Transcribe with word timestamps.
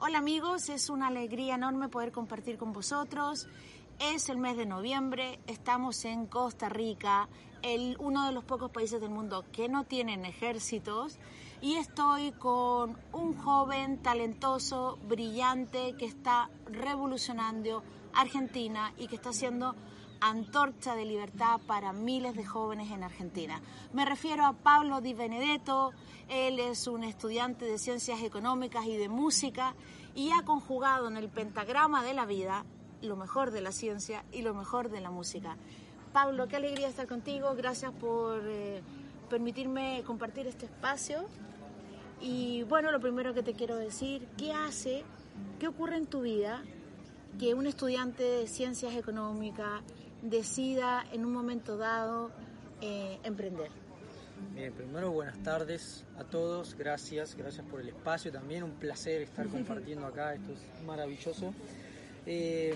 Hola 0.00 0.18
amigos, 0.18 0.68
es 0.68 0.90
una 0.90 1.08
alegría 1.08 1.56
enorme 1.56 1.88
poder 1.88 2.12
compartir 2.12 2.56
con 2.56 2.72
vosotros. 2.72 3.48
Es 3.98 4.28
el 4.28 4.38
mes 4.38 4.56
de 4.56 4.64
noviembre, 4.64 5.40
estamos 5.48 6.04
en 6.04 6.26
Costa 6.26 6.68
Rica, 6.68 7.28
el, 7.62 7.96
uno 7.98 8.24
de 8.24 8.30
los 8.30 8.44
pocos 8.44 8.70
países 8.70 9.00
del 9.00 9.10
mundo 9.10 9.44
que 9.50 9.68
no 9.68 9.82
tienen 9.82 10.24
ejércitos, 10.24 11.18
y 11.60 11.74
estoy 11.74 12.30
con 12.30 12.96
un 13.12 13.36
joven 13.38 14.00
talentoso, 14.00 15.00
brillante, 15.08 15.96
que 15.98 16.04
está 16.04 16.48
revolucionando 16.66 17.82
Argentina 18.14 18.94
y 18.98 19.08
que 19.08 19.16
está 19.16 19.30
haciendo 19.30 19.74
antorcha 20.20 20.94
de 20.94 21.04
libertad 21.04 21.60
para 21.66 21.92
miles 21.92 22.34
de 22.34 22.44
jóvenes 22.44 22.90
en 22.90 23.02
Argentina. 23.02 23.60
Me 23.92 24.04
refiero 24.04 24.44
a 24.44 24.52
Pablo 24.52 25.00
Di 25.00 25.14
Benedetto, 25.14 25.92
él 26.28 26.58
es 26.58 26.86
un 26.86 27.04
estudiante 27.04 27.64
de 27.64 27.78
ciencias 27.78 28.22
económicas 28.22 28.86
y 28.86 28.96
de 28.96 29.08
música 29.08 29.74
y 30.14 30.30
ha 30.32 30.44
conjugado 30.44 31.08
en 31.08 31.16
el 31.16 31.28
pentagrama 31.28 32.02
de 32.02 32.14
la 32.14 32.26
vida 32.26 32.64
lo 33.02 33.16
mejor 33.16 33.50
de 33.50 33.60
la 33.60 33.72
ciencia 33.72 34.24
y 34.32 34.42
lo 34.42 34.54
mejor 34.54 34.90
de 34.90 35.00
la 35.00 35.10
música. 35.10 35.56
Pablo, 36.12 36.48
qué 36.48 36.56
alegría 36.56 36.88
estar 36.88 37.06
contigo, 37.06 37.54
gracias 37.54 37.92
por 37.92 38.42
eh, 38.44 38.82
permitirme 39.30 40.02
compartir 40.06 40.46
este 40.46 40.66
espacio. 40.66 41.26
Y 42.20 42.64
bueno, 42.64 42.90
lo 42.90 43.00
primero 43.00 43.34
que 43.34 43.42
te 43.42 43.52
quiero 43.52 43.76
decir, 43.76 44.26
¿qué 44.36 44.52
hace, 44.52 45.04
qué 45.60 45.68
ocurre 45.68 45.96
en 45.96 46.06
tu 46.06 46.22
vida 46.22 46.64
que 47.38 47.54
un 47.54 47.66
estudiante 47.66 48.24
de 48.24 48.46
ciencias 48.48 48.96
económicas 48.96 49.82
decida 50.22 51.04
en 51.12 51.24
un 51.24 51.32
momento 51.32 51.76
dado 51.76 52.30
eh, 52.80 53.18
emprender? 53.24 53.70
Bien, 54.54 54.72
primero 54.72 55.10
buenas 55.10 55.38
tardes 55.42 56.04
a 56.16 56.24
todos, 56.24 56.74
gracias, 56.74 57.34
gracias 57.34 57.66
por 57.66 57.80
el 57.80 57.88
espacio 57.88 58.30
también, 58.30 58.62
un 58.62 58.72
placer 58.72 59.22
estar 59.22 59.46
compartiendo 59.48 60.06
acá, 60.06 60.34
esto 60.34 60.52
es 60.52 60.84
maravilloso. 60.84 61.52
Eh, 62.26 62.74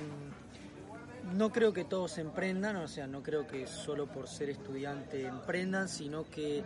no 1.37 1.53
creo 1.53 1.73
que 1.73 1.85
todos 1.85 2.19
emprendan, 2.19 2.77
o 2.77 2.89
sea, 2.89 3.07
no 3.07 3.23
creo 3.23 3.47
que 3.47 3.67
solo 3.67 4.07
por 4.07 4.27
ser 4.27 4.51
estudiante 4.51 5.27
emprendan, 5.27 5.89
sino 5.89 6.29
que 6.29 6.65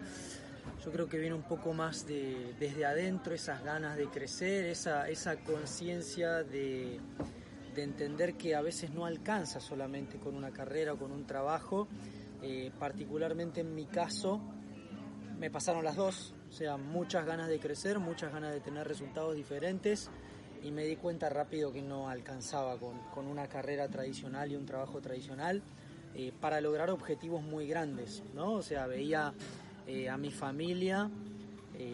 yo 0.85 0.91
creo 0.91 1.09
que 1.09 1.19
viene 1.19 1.35
un 1.35 1.43
poco 1.43 1.73
más 1.73 2.07
de, 2.07 2.55
desde 2.59 2.87
adentro, 2.87 3.35
esas 3.35 3.63
ganas 3.63 3.97
de 3.97 4.07
crecer, 4.07 4.65
esa, 4.67 5.09
esa 5.09 5.37
conciencia 5.37 6.43
de, 6.43 7.01
de 7.77 7.83
entender 7.83 8.35
que 8.35 8.55
a 8.55 8.63
veces 8.63 8.91
no 8.91 9.05
alcanza 9.05 9.61
solamente 9.61 10.19
con 10.19 10.35
una 10.35 10.51
carrera 10.51 10.95
o 10.95 10.97
con 10.97 11.13
un 11.13 11.27
trabajo. 11.27 11.87
Eh, 12.43 12.73
particularmente 12.79 13.61
en 13.61 13.75
mi 13.75 13.85
caso, 13.85 14.41
me 15.39 15.51
pasaron 15.51 15.85
las 15.85 15.97
dos, 15.97 16.35
o 16.49 16.53
sea, 16.53 16.77
muchas 16.77 17.27
ganas 17.27 17.49
de 17.49 17.59
crecer, 17.59 17.99
muchas 17.99 18.33
ganas 18.33 18.53
de 18.53 18.61
tener 18.61 18.89
resultados 18.89 19.37
diferentes 19.37 20.11
y 20.63 20.71
me 20.71 20.85
di 20.85 20.97
cuenta 20.97 21.29
rápido 21.29 21.73
que 21.73 21.83
no 21.83 22.09
alcanzaba 22.09 22.79
con, 22.79 23.27
una 23.27 23.47
carrera 23.47 23.89
tradicional 23.89 24.51
y 24.51 24.57
un 24.57 24.65
trabajo 24.65 25.01
tradicional 25.01 25.63
eh, 26.15 26.33
para 26.41 26.61
lograr 26.61 26.91
objetivos 26.91 27.43
muy 27.43 27.67
grandes, 27.67 28.23
¿no? 28.35 28.55
O 28.55 28.63
sea, 28.63 28.87
veía 28.87 29.35
eh, 29.87 30.09
a 30.09 30.17
mi 30.17 30.31
familia 30.31 31.11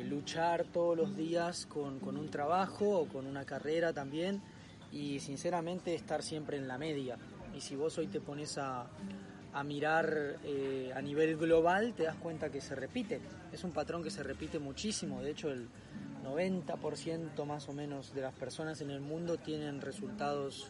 luchar 0.04 0.64
todos 0.66 0.96
los 0.96 1.16
días 1.16 1.66
con, 1.66 1.98
con 1.98 2.16
un 2.16 2.30
trabajo 2.30 3.00
o 3.00 3.08
con 3.08 3.26
una 3.26 3.44
carrera 3.44 3.92
también 3.92 4.40
y 4.92 5.18
sinceramente 5.20 5.94
estar 5.94 6.22
siempre 6.22 6.56
en 6.58 6.68
la 6.68 6.78
media. 6.78 7.16
Y 7.56 7.60
si 7.60 7.74
vos 7.74 7.96
hoy 7.98 8.06
te 8.06 8.20
pones 8.20 8.58
a, 8.58 8.86
mirar 9.64 10.38
eh, 10.44 10.92
a 10.94 11.00
nivel 11.00 11.36
global, 11.36 11.94
te 11.94 12.04
das 12.04 12.16
cuenta 12.16 12.50
que 12.50 12.60
se 12.60 12.74
repite. 12.74 13.20
Es 13.52 13.64
un 13.64 13.72
patrón 13.72 14.02
que 14.02 14.10
se 14.10 14.22
repite 14.22 14.58
muchísimo. 14.58 15.22
De 15.22 15.30
hecho, 15.30 15.50
el 15.50 15.68
90% 16.24 17.44
más 17.46 17.68
o 17.68 17.72
menos 17.72 18.14
de 18.14 18.20
las 18.22 18.34
personas 18.34 18.80
en 18.80 18.90
el 18.90 19.00
mundo 19.00 19.38
tienen 19.38 19.80
resultados 19.80 20.68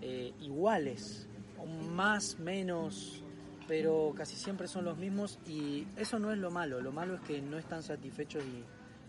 eh, 0.00 0.32
iguales, 0.40 1.26
o 1.58 1.66
más, 1.66 2.38
menos, 2.38 3.22
pero 3.66 4.12
casi 4.16 4.36
siempre 4.36 4.68
son 4.68 4.84
los 4.84 4.98
mismos. 4.98 5.38
Y 5.46 5.86
eso 5.96 6.18
no 6.18 6.30
es 6.30 6.38
lo 6.38 6.50
malo. 6.50 6.80
Lo 6.80 6.92
malo 6.92 7.14
es 7.14 7.20
que 7.22 7.40
no 7.40 7.58
están 7.58 7.82
satisfechos 7.82 8.44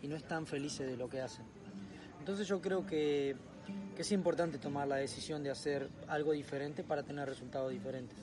y 0.02 0.08
no 0.08 0.16
están 0.16 0.46
felices 0.46 0.88
de 0.88 0.98
lo 0.98 1.10
que 1.10 1.22
hacen. 1.22 1.46
Entonces 2.20 2.48
yo 2.48 2.62
creo 2.62 2.86
que 2.86 3.36
que 3.96 4.02
es 4.02 4.12
importante 4.12 4.58
tomar 4.58 4.88
la 4.88 4.98
decisión 4.98 5.44
de 5.44 5.52
hacer 5.52 5.90
algo 6.08 6.32
diferente 6.32 6.84
para 6.84 7.04
tener 7.04 7.28
resultados 7.28 7.72
diferentes. 7.72 8.18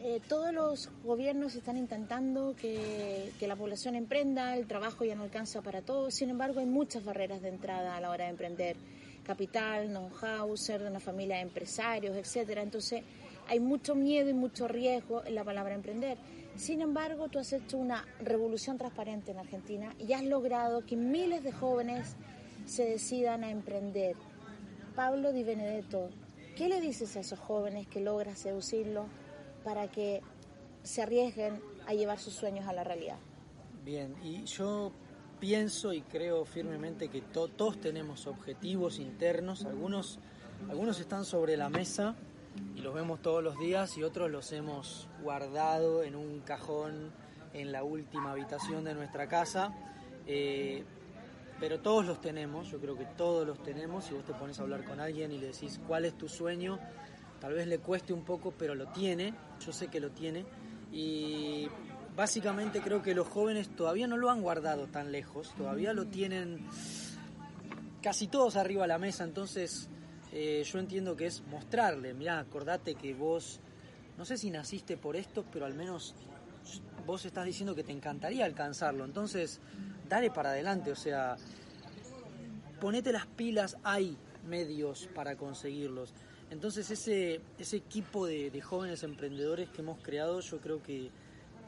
Eh, 0.00 0.20
todos 0.28 0.52
los 0.52 0.90
gobiernos 1.04 1.54
están 1.54 1.76
intentando 1.76 2.56
que, 2.56 3.30
que, 3.38 3.46
la 3.46 3.54
población 3.54 3.94
emprenda, 3.94 4.56
el 4.56 4.66
trabajo 4.66 5.04
ya 5.04 5.14
no 5.14 5.22
alcanza 5.22 5.62
para 5.62 5.80
todos, 5.80 6.12
sin 6.12 6.28
embargo 6.28 6.58
hay 6.58 6.66
muchas 6.66 7.04
barreras 7.04 7.40
de 7.40 7.50
entrada 7.50 7.96
a 7.96 8.00
la 8.00 8.10
hora 8.10 8.24
de 8.24 8.30
emprender, 8.30 8.76
capital, 9.22 9.88
know-how, 9.88 10.56
ser 10.56 10.82
de 10.82 10.88
una 10.88 10.98
familia 10.98 11.36
de 11.36 11.42
empresarios, 11.42 12.16
etcétera. 12.16 12.62
Entonces 12.62 13.02
hay 13.48 13.60
mucho 13.60 13.94
miedo 13.94 14.28
y 14.28 14.34
mucho 14.34 14.68
riesgo 14.68 15.24
en 15.24 15.34
la 15.34 15.44
palabra 15.44 15.74
emprender. 15.74 16.18
Sin 16.56 16.82
embargo, 16.82 17.28
tú 17.28 17.38
has 17.38 17.52
hecho 17.52 17.78
una 17.78 18.04
revolución 18.20 18.76
transparente 18.76 19.30
en 19.30 19.38
Argentina 19.38 19.94
y 19.98 20.12
has 20.12 20.24
logrado 20.24 20.84
que 20.84 20.96
miles 20.96 21.42
de 21.42 21.52
jóvenes 21.52 22.16
se 22.66 22.84
decidan 22.84 23.44
a 23.44 23.50
emprender. 23.50 24.16
Pablo 24.94 25.32
Di 25.32 25.42
Benedetto, 25.42 26.10
¿qué 26.56 26.68
le 26.68 26.80
dices 26.80 27.16
a 27.16 27.20
esos 27.20 27.38
jóvenes 27.38 27.86
que 27.86 28.00
logras 28.00 28.38
seducirlos 28.38 29.06
para 29.64 29.90
que 29.90 30.20
se 30.82 31.02
arriesguen 31.02 31.60
a 31.86 31.94
llevar 31.94 32.18
sus 32.18 32.34
sueños 32.34 32.66
a 32.66 32.72
la 32.72 32.84
realidad? 32.84 33.16
Bien, 33.84 34.14
y 34.22 34.44
yo 34.44 34.92
pienso 35.40 35.92
y 35.92 36.02
creo 36.02 36.44
firmemente 36.44 37.08
que 37.08 37.22
todos 37.22 37.80
tenemos 37.80 38.26
objetivos 38.26 38.98
internos, 38.98 39.64
algunos, 39.64 40.18
algunos 40.68 41.00
están 41.00 41.24
sobre 41.24 41.56
la 41.56 41.70
mesa 41.70 42.14
y 42.76 42.80
los 42.80 42.94
vemos 42.94 43.22
todos 43.22 43.42
los 43.42 43.58
días 43.58 43.96
y 43.96 44.02
otros 44.02 44.30
los 44.30 44.52
hemos 44.52 45.08
guardado 45.22 46.02
en 46.02 46.16
un 46.16 46.40
cajón 46.40 47.12
en 47.54 47.72
la 47.72 47.82
última 47.82 48.32
habitación 48.32 48.84
de 48.84 48.94
nuestra 48.94 49.26
casa. 49.26 49.74
Eh, 50.26 50.84
pero 51.62 51.78
todos 51.78 52.04
los 52.04 52.20
tenemos, 52.20 52.68
yo 52.72 52.80
creo 52.80 52.98
que 52.98 53.04
todos 53.04 53.46
los 53.46 53.62
tenemos, 53.62 54.06
si 54.06 54.14
vos 54.14 54.24
te 54.24 54.34
pones 54.34 54.58
a 54.58 54.62
hablar 54.62 54.84
con 54.84 54.98
alguien 54.98 55.30
y 55.30 55.38
le 55.38 55.46
decís 55.46 55.78
cuál 55.86 56.04
es 56.04 56.18
tu 56.18 56.28
sueño, 56.28 56.80
tal 57.40 57.52
vez 57.54 57.68
le 57.68 57.78
cueste 57.78 58.12
un 58.12 58.24
poco, 58.24 58.50
pero 58.50 58.74
lo 58.74 58.88
tiene, 58.88 59.32
yo 59.64 59.72
sé 59.72 59.86
que 59.86 60.00
lo 60.00 60.10
tiene, 60.10 60.44
y 60.90 61.68
básicamente 62.16 62.80
creo 62.80 63.00
que 63.00 63.14
los 63.14 63.28
jóvenes 63.28 63.68
todavía 63.76 64.08
no 64.08 64.16
lo 64.16 64.28
han 64.28 64.42
guardado 64.42 64.88
tan 64.88 65.12
lejos, 65.12 65.54
todavía 65.56 65.92
lo 65.92 66.06
tienen 66.06 66.66
casi 68.02 68.26
todos 68.26 68.56
arriba 68.56 68.82
de 68.82 68.88
la 68.88 68.98
mesa, 68.98 69.22
entonces 69.22 69.88
eh, 70.32 70.64
yo 70.66 70.80
entiendo 70.80 71.14
que 71.14 71.26
es 71.26 71.44
mostrarle, 71.46 72.12
mira, 72.12 72.40
acordate 72.40 72.96
que 72.96 73.14
vos, 73.14 73.60
no 74.18 74.24
sé 74.24 74.36
si 74.36 74.50
naciste 74.50 74.96
por 74.96 75.14
esto, 75.14 75.44
pero 75.52 75.64
al 75.64 75.74
menos 75.74 76.12
vos 77.06 77.24
estás 77.24 77.44
diciendo 77.44 77.76
que 77.76 77.84
te 77.84 77.92
encantaría 77.92 78.46
alcanzarlo, 78.46 79.04
entonces 79.04 79.60
para 80.34 80.50
adelante, 80.50 80.92
o 80.92 80.96
sea, 80.96 81.36
ponete 82.80 83.12
las 83.12 83.26
pilas, 83.26 83.78
hay 83.82 84.16
medios 84.46 85.08
para 85.14 85.36
conseguirlos. 85.36 86.12
Entonces 86.50 86.90
ese, 86.90 87.40
ese 87.58 87.76
equipo 87.78 88.26
de, 88.26 88.60
jóvenes 88.60 89.02
emprendedores 89.04 89.70
que 89.70 89.80
hemos 89.80 89.98
creado, 90.00 90.40
yo 90.40 90.60
creo 90.60 90.82
que, 90.82 91.10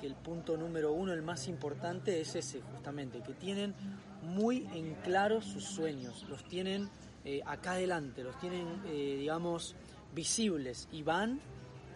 el 0.03 0.16
punto 0.16 0.59
número 0.59 0.93
uno, 0.93 1.15
el 1.15 1.22
más 1.22 1.49
importante, 1.49 2.21
es 2.21 2.34
ese 2.34 2.60
justamente, 2.60 3.22
que 3.22 3.32
tienen 3.32 3.75
muy 4.22 4.69
en 4.75 4.97
claro 4.97 5.41
sus 5.41 5.65
sueños, 5.65 6.26
los 6.28 6.44
tienen 6.44 6.91
eh, 7.25 7.41
acá 7.47 7.72
adelante, 7.72 8.22
los 8.22 8.38
tienen, 8.38 8.82
eh, 8.84 9.16
digamos, 9.21 9.75
visibles 10.15 10.88
y 10.93 11.03
van, 11.03 11.41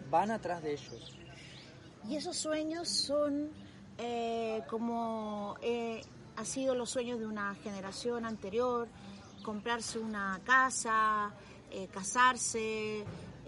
van 0.09 0.31
atrás 0.31 0.63
de 0.63 0.71
ellos. 0.71 1.15
Y 2.09 2.15
esos 2.15 2.35
sueños 2.35 2.89
son 2.89 3.51
eh, 3.99 4.63
como 4.67 5.55
ha 6.39 6.45
sido 6.45 6.73
los 6.73 6.89
sueños 6.89 7.19
de 7.19 7.27
una 7.27 7.53
generación 7.55 8.25
anterior, 8.25 8.87
comprarse 9.43 9.99
una 9.99 10.39
casa, 10.45 11.33
eh, 11.69 11.89
casarse, 11.91 12.99
eh, 12.99 13.05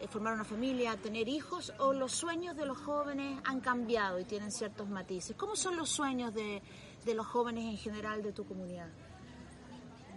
formar 0.09 0.33
una 0.33 0.43
familia, 0.43 0.97
tener 0.97 1.29
hijos, 1.29 1.71
o 1.79 1.93
los 1.93 2.11
sueños 2.11 2.57
de 2.57 2.65
los 2.65 2.77
jóvenes 2.77 3.39
han 3.45 3.61
cambiado 3.61 4.19
y 4.19 4.25
tienen 4.25 4.51
ciertos 4.51 4.89
matices. 4.89 5.37
¿Cómo 5.37 5.55
son 5.55 5.77
los 5.77 5.87
sueños 5.87 6.33
de, 6.33 6.61
de 7.05 7.13
los 7.13 7.25
jóvenes 7.25 7.63
en 7.63 7.77
general 7.77 8.21
de 8.21 8.33
tu 8.33 8.45
comunidad? 8.45 8.89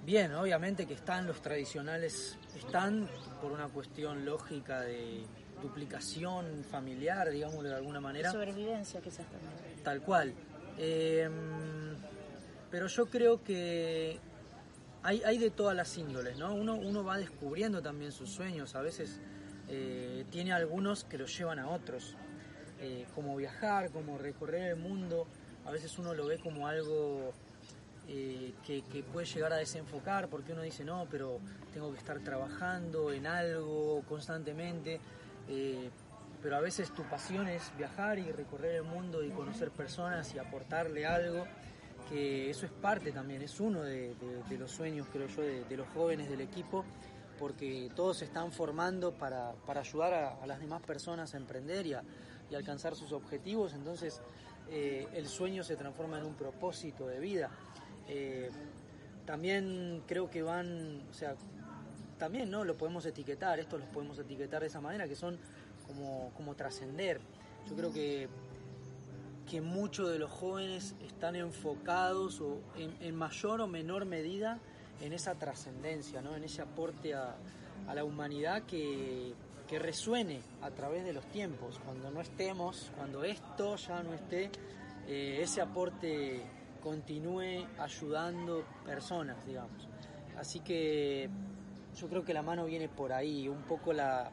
Bien, 0.04 0.34
obviamente 0.34 0.84
que 0.84 0.94
están 0.94 1.28
los 1.28 1.40
tradicionales, 1.40 2.37
están 2.56 3.08
por 3.40 3.52
una 3.52 3.69
cuestión 3.69 4.25
lógica 4.25 4.81
de 4.81 5.25
duplicación 5.62 6.64
familiar, 6.69 7.31
digamos 7.31 7.62
de 7.62 7.72
alguna 7.72 8.00
manera. 8.00 8.32
Sobrevivencia 8.32 9.00
quizás 9.00 9.26
también. 9.28 9.52
Tal 9.84 10.02
cual. 10.02 10.34
Eh, 10.76 11.31
pero 12.74 12.88
yo 12.88 13.06
creo 13.06 13.40
que 13.44 14.18
hay, 15.04 15.22
hay 15.22 15.38
de 15.38 15.50
todas 15.50 15.76
las 15.76 15.96
índoles, 15.96 16.38
¿no? 16.38 16.52
Uno, 16.52 16.74
uno 16.74 17.04
va 17.04 17.18
descubriendo 17.18 17.80
también 17.80 18.10
sus 18.10 18.30
sueños, 18.30 18.74
a 18.74 18.82
veces 18.82 19.20
eh, 19.68 20.24
tiene 20.32 20.52
algunos 20.52 21.04
que 21.04 21.16
los 21.16 21.38
llevan 21.38 21.60
a 21.60 21.68
otros, 21.68 22.16
eh, 22.80 23.06
como 23.14 23.36
viajar, 23.36 23.92
como 23.92 24.18
recorrer 24.18 24.70
el 24.70 24.76
mundo, 24.76 25.28
a 25.64 25.70
veces 25.70 25.96
uno 26.00 26.14
lo 26.14 26.26
ve 26.26 26.40
como 26.40 26.66
algo 26.66 27.32
eh, 28.08 28.54
que, 28.66 28.82
puede 29.04 29.26
llegar 29.26 29.52
a 29.52 29.56
desenfocar 29.58 30.26
porque 30.26 30.52
uno 30.52 30.62
dice, 30.62 30.82
no, 30.82 31.06
pero 31.08 31.38
tengo 31.72 31.92
que 31.92 31.98
estar 31.98 32.18
trabajando 32.24 33.12
en 33.12 33.28
algo 33.28 34.02
constantemente. 34.08 34.98
Pero 36.42 36.56
a 36.56 36.60
veces 36.60 36.92
tu 36.92 37.04
pasión 37.04 37.46
es 37.46 37.70
viajar 37.78 38.18
y 38.18 38.32
recorrer 38.32 38.74
el 38.74 38.82
mundo 38.82 39.22
y 39.22 39.30
conocer 39.30 39.70
personas 39.70 40.34
y 40.34 40.40
aportarle 40.40 41.06
algo, 41.06 41.46
que 42.08 42.50
eso 42.50 42.66
es 42.66 42.72
parte 42.72 43.12
también, 43.12 43.42
es 43.42 43.60
uno 43.60 43.82
de, 43.82 44.14
los 44.58 44.70
sueños, 44.70 45.06
creo 45.12 45.28
yo, 45.28 45.42
de, 45.42 45.76
los 45.76 45.88
jóvenes 45.88 46.28
del 46.28 46.40
equipo, 46.40 46.84
porque 47.38 47.90
todos 47.94 48.18
se 48.18 48.26
están 48.26 48.52
formando 48.52 49.12
para, 49.12 49.54
ayudar 49.74 50.38
a, 50.42 50.46
las 50.46 50.60
demás 50.60 50.82
personas 50.82 51.34
a 51.34 51.36
emprender 51.36 51.86
y, 51.86 51.94
a, 51.94 52.02
alcanzar 52.54 52.94
sus 52.94 53.12
objetivos, 53.12 53.74
entonces 53.74 54.20
eh, 54.70 55.08
el 55.14 55.26
sueño 55.26 55.64
se 55.64 55.74
transforma 55.74 56.18
en 56.18 56.24
un 56.24 56.34
propósito 56.34 57.06
de 57.08 57.18
vida. 57.18 57.50
Eh, 58.08 58.48
también 59.26 60.02
creo 60.06 60.30
que 60.30 60.42
van, 60.42 61.02
o 61.10 61.14
sea, 61.14 61.34
también 62.18 62.50
no 62.50 62.64
lo 62.64 62.76
podemos 62.76 63.04
etiquetar, 63.06 63.58
esto 63.58 63.78
los 63.78 63.88
podemos 63.88 64.18
etiquetar 64.18 64.60
de 64.60 64.68
esa 64.68 64.80
manera, 64.80 65.08
que 65.08 65.16
son 65.16 65.38
como, 65.86 66.30
como 66.36 66.54
trascender. 66.54 67.20
Yo 67.68 67.74
creo 67.74 67.92
que, 67.92 68.28
que 69.49 69.61
muchos 69.61 70.11
de 70.11 70.19
los 70.19 70.31
jóvenes 70.31 70.94
están 71.05 71.37
enfocados 71.37 72.41
o 72.41 72.61
en, 72.76 73.14
mayor 73.14 73.61
o 73.61 73.67
menor 73.67 74.05
medida 74.05 74.58
en 75.00 75.12
esa 75.12 75.35
trascendencia, 75.35 76.23
¿no? 76.23 76.37
en 76.37 76.44
ese 76.44 76.62
aporte 76.62 77.14
a, 77.14 77.37
la 77.94 78.05
humanidad 78.05 78.62
que, 78.62 79.35
que, 79.69 79.79
resuene 79.79 80.41
a 80.62 80.70
través 80.70 81.05
de 81.05 81.12
los 81.12 81.26
tiempos. 81.26 81.79
Cuando 81.85 82.11
no 82.11 82.20
estemos, 82.23 82.91
cuando 82.96 83.25
esto 83.25 83.76
ya 83.76 84.02
no 84.02 84.14
esté, 84.14 84.50
eh, 85.06 85.41
ese 85.43 85.61
aporte 85.61 86.41
continúe 86.82 87.67
ayudando 87.79 88.64
personas, 88.87 89.37
digamos. 89.46 89.87
Así 90.38 90.61
que 90.61 91.29
yo 91.94 92.08
creo 92.08 92.25
que 92.25 92.35
la 92.35 92.43
mano 92.43 92.64
viene 92.64 92.88
por 92.88 93.12
ahí, 93.12 93.49
un 93.49 93.62
poco 93.62 93.93
la, 93.93 94.31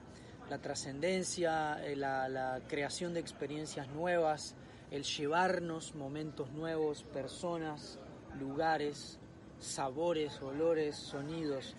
la 0.52 0.58
trascendencia, 0.58 1.82
eh, 1.86 1.96
la, 1.96 2.60
creación 2.68 3.14
de 3.14 3.22
experiencias 3.22 3.88
nuevas, 3.90 4.54
el 4.92 5.04
llevarnos 5.04 5.96
momentos 5.96 6.52
nuevos, 6.52 7.04
personas, 7.04 7.98
lugares, 8.38 9.18
sabores, 9.60 10.42
olores, 10.42 10.98
sonidos. 10.98 11.76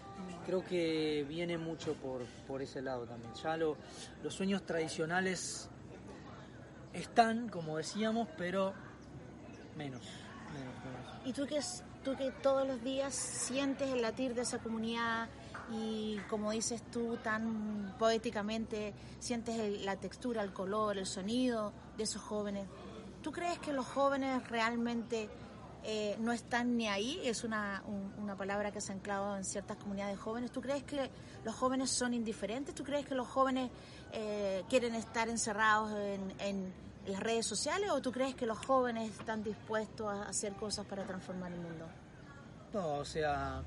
Creo 0.47 0.65
que 0.65 1.25
viene 1.29 1.59
mucho 1.59 1.95
por, 1.95 2.23
por 2.47 2.63
ese 2.63 2.81
lado 2.81 3.05
también. 3.05 3.33
Ya 3.35 3.57
los 3.57 3.77
sueños 4.35 4.65
tradicionales 4.65 5.69
están, 6.95 7.49
como 7.49 7.77
decíamos, 7.77 8.29
pero 8.39 8.73
menos. 9.77 10.03
¿Y 11.27 11.33
tú 11.33 11.47
que, 11.47 11.61
tú 12.03 12.17
que 12.17 12.31
todos 12.31 12.67
los 12.67 12.83
días 12.83 13.15
sientes 13.15 13.89
el 13.91 14.01
latir 14.01 14.35
de 14.35 14.43
esa 14.43 14.59
comunidad? 14.59 15.29
y 15.71 16.19
como 16.29 16.51
dices 16.51 16.83
tú 16.91 17.17
tan 17.23 17.95
poéticamente, 17.99 18.93
sientes 19.19 19.83
la 19.83 19.97
textura, 19.97 20.43
el 20.43 20.53
color, 20.53 20.99
el 20.99 21.07
sonido 21.07 21.73
de 21.97 22.05
esos 22.05 22.21
jóvenes. 22.21 22.69
¿Tú 23.23 23.33
crees 23.33 23.59
que 23.59 23.73
los 23.73 23.87
jóvenes 23.87 24.49
realmente 24.49 25.29
eh, 25.85 26.17
no 26.21 26.33
están 26.33 26.77
ni 26.77 26.89
ahí? 26.89 27.21
Es 27.25 27.45
una, 27.45 27.83
una, 28.19 28.37
palabra 28.37 28.73
que 28.73 28.81
se 28.81 28.93
ha 28.93 28.95
anclado 28.95 29.37
en 29.37 29.45
ciertas 29.45 29.77
comunidades 29.77 30.19
jóvenes. 30.19 30.51
¿Tú 30.51 30.61
crees 30.61 30.83
que 30.83 31.11
los 31.45 31.55
jóvenes 31.55 31.91
son 31.91 32.15
indiferentes? 32.15 32.75
¿Tú 32.75 32.85
crees 32.85 33.07
que 33.07 33.15
los 33.15 33.29
jóvenes 33.29 33.71
eh, 34.13 34.65
quieren 34.69 34.95
estar 34.95 35.29
encerrados 35.29 35.93
en, 35.93 36.35
en 36.41 36.73
las 37.07 37.21
redes 37.21 37.47
sociales 37.47 37.91
o 37.91 38.01
tú 38.01 38.13
crees 38.13 38.35
que 38.35 38.47
los 38.47 38.59
jóvenes 38.59 39.11
están 39.19 39.43
dispuestos 39.43 40.07
a 40.07 40.29
hacer 40.29 40.53
cosas 40.55 40.87
para 40.87 41.05
transformar 41.05 41.53
el 41.53 41.61
mundo? 41.61 41.87
No, 42.73 42.95
o 42.95 43.05
sea, 43.05 43.63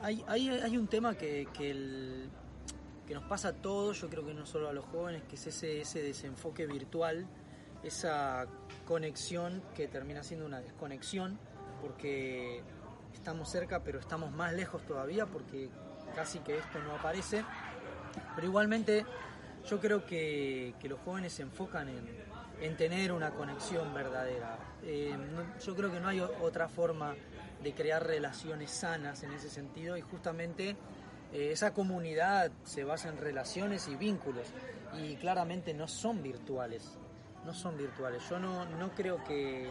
hay, 0.00 0.24
hay, 0.26 0.48
hay 0.48 0.76
un 0.76 0.88
tema 0.88 1.14
que, 1.14 1.48
que, 1.52 2.28
que, 3.06 3.14
nos 3.14 3.24
pasa 3.24 3.48
a 3.48 3.52
todos, 3.52 4.00
yo 4.00 4.08
creo 4.10 4.26
que 4.26 4.34
no 4.34 4.44
solo 4.46 4.68
a 4.68 4.72
los 4.72 4.84
jóvenes, 4.86 5.22
que 5.24 5.36
es 5.36 5.46
ese, 5.46 5.80
ese 5.80 6.02
desenfoque 6.02 6.66
virtual, 6.66 7.26
esa 7.86 8.46
conexión 8.86 9.62
que 9.74 9.88
termina 9.88 10.22
siendo 10.22 10.46
una 10.46 10.60
desconexión, 10.60 11.38
porque 11.80 12.62
estamos 13.12 13.50
cerca 13.50 13.82
pero 13.82 13.98
estamos 13.98 14.32
más 14.32 14.52
lejos 14.52 14.84
todavía, 14.86 15.26
porque 15.26 15.68
casi 16.14 16.40
que 16.40 16.58
esto 16.58 16.78
no 16.80 16.94
aparece. 16.94 17.44
Pero 18.34 18.46
igualmente 18.46 19.04
yo 19.68 19.80
creo 19.80 20.06
que, 20.06 20.74
que 20.80 20.88
los 20.88 21.00
jóvenes 21.00 21.32
se 21.32 21.42
enfocan 21.42 21.88
en, 21.88 22.06
en 22.60 22.76
tener 22.76 23.12
una 23.12 23.30
conexión 23.30 23.92
verdadera. 23.92 24.58
Eh, 24.82 25.16
yo 25.64 25.74
creo 25.74 25.90
que 25.90 26.00
no 26.00 26.08
hay 26.08 26.20
otra 26.20 26.68
forma 26.68 27.14
de 27.62 27.74
crear 27.74 28.06
relaciones 28.06 28.70
sanas 28.70 29.22
en 29.22 29.32
ese 29.32 29.48
sentido 29.48 29.96
y 29.96 30.02
justamente 30.02 30.76
eh, 31.32 31.50
esa 31.52 31.72
comunidad 31.72 32.50
se 32.64 32.84
basa 32.84 33.08
en 33.08 33.18
relaciones 33.18 33.88
y 33.88 33.96
vínculos 33.96 34.46
y 34.98 35.16
claramente 35.16 35.74
no 35.74 35.88
son 35.88 36.22
virtuales, 36.22 36.98
no 37.46 37.54
son 37.54 37.78
virtuales. 37.78 38.22
Yo 38.28 38.38
no, 38.38 38.66
no 38.66 38.90
creo 38.90 39.22
que, 39.24 39.70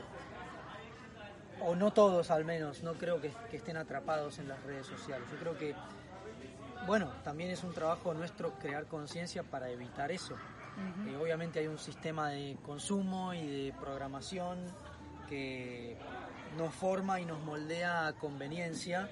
o 1.61 1.75
no 1.75 1.91
todos 1.91 2.31
al 2.31 2.45
menos, 2.45 2.81
no 2.81 2.93
creo 2.93 3.21
que, 3.21 3.31
estén 3.51 3.77
atrapados 3.77 4.39
en 4.39 4.47
las 4.47 4.63
redes 4.63 4.87
sociales. 4.87 5.27
Yo 5.31 5.37
creo 5.37 5.57
que, 5.57 5.75
bueno, 6.87 7.11
también 7.23 7.51
es 7.51 7.63
un 7.63 7.73
trabajo 7.73 8.13
nuestro 8.13 8.53
crear 8.53 8.85
conciencia 8.85 9.43
para 9.43 9.69
evitar 9.69 10.11
eso. 10.11 10.35
Eh, 11.07 11.15
obviamente 11.15 11.59
hay 11.59 11.67
un 11.67 11.77
sistema 11.77 12.29
de 12.29 12.57
consumo 12.65 13.33
y 13.33 13.47
de 13.47 13.73
programación 13.79 14.59
que 15.29 15.95
nos 16.57 16.73
forma 16.73 17.19
y 17.21 17.25
nos 17.25 17.39
moldea 17.39 18.07
a 18.07 18.13
conveniencia 18.13 19.09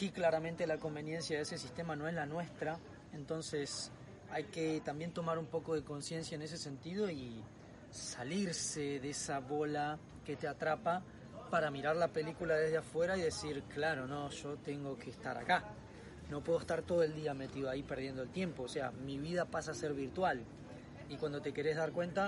y 0.00 0.10
claramente 0.10 0.66
la 0.66 0.78
conveniencia 0.78 1.36
de 1.36 1.42
ese 1.42 1.58
sistema 1.58 1.94
no 1.94 2.08
es 2.08 2.14
la 2.14 2.26
nuestra, 2.26 2.78
entonces 3.12 3.92
hay 4.30 4.44
que 4.44 4.80
también 4.84 5.12
tomar 5.12 5.38
un 5.38 5.46
poco 5.46 5.74
de 5.74 5.84
conciencia 5.84 6.34
en 6.34 6.42
ese 6.42 6.58
sentido 6.58 7.08
y 7.08 7.42
salirse 7.94 8.98
de 8.98 9.10
esa 9.10 9.38
bola 9.38 9.98
que 10.24 10.36
te 10.36 10.48
atrapa 10.48 11.02
para 11.50 11.70
mirar 11.70 11.94
la 11.94 12.08
película 12.08 12.56
desde 12.56 12.78
afuera 12.78 13.16
y 13.16 13.22
decir, 13.22 13.62
claro, 13.68 14.06
no, 14.06 14.28
yo 14.30 14.56
tengo 14.56 14.98
que 14.98 15.10
estar 15.10 15.38
acá. 15.38 15.64
No 16.28 16.42
puedo 16.42 16.58
estar 16.58 16.82
todo 16.82 17.02
el 17.04 17.14
día 17.14 17.34
metido 17.34 17.70
ahí 17.70 17.82
perdiendo 17.84 18.22
el 18.22 18.30
tiempo. 18.30 18.64
O 18.64 18.68
sea, 18.68 18.90
mi 18.90 19.18
vida 19.18 19.44
pasa 19.44 19.70
a 19.70 19.74
ser 19.74 19.94
virtual. 19.94 20.42
Y 21.08 21.16
cuando 21.16 21.40
te 21.40 21.52
querés 21.52 21.76
dar 21.76 21.92
cuenta, 21.92 22.26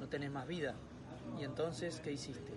no 0.00 0.08
tenés 0.08 0.30
más 0.30 0.46
vida. 0.46 0.74
Y 1.38 1.44
entonces, 1.44 2.00
¿qué 2.00 2.12
hiciste? 2.12 2.52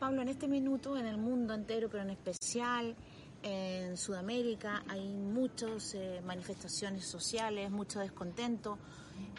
Pablo, 0.00 0.22
en 0.22 0.28
este 0.28 0.48
minuto, 0.48 0.96
en 0.96 1.06
el 1.06 1.18
mundo 1.18 1.54
entero, 1.54 1.88
pero 1.88 2.02
en 2.02 2.10
especial 2.10 2.96
en 3.42 3.96
Sudamérica, 3.96 4.82
hay 4.88 5.12
muchas 5.12 5.94
eh, 5.94 6.20
manifestaciones 6.24 7.04
sociales, 7.04 7.70
mucho 7.70 8.00
descontento. 8.00 8.78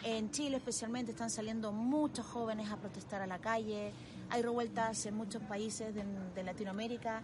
En 0.04 0.30
Chile 0.30 0.56
especialmente 0.56 1.12
están 1.12 1.30
saliendo 1.30 1.72
muchos 1.72 2.26
jóvenes 2.26 2.70
a 2.70 2.76
protestar 2.76 3.20
a 3.22 3.26
la 3.26 3.38
calle. 3.38 3.92
Hay 4.30 4.42
revueltas 4.42 5.04
en 5.06 5.14
muchos 5.14 5.42
países 5.42 5.94
de, 5.94 6.04
de 6.34 6.42
Latinoamérica. 6.42 7.22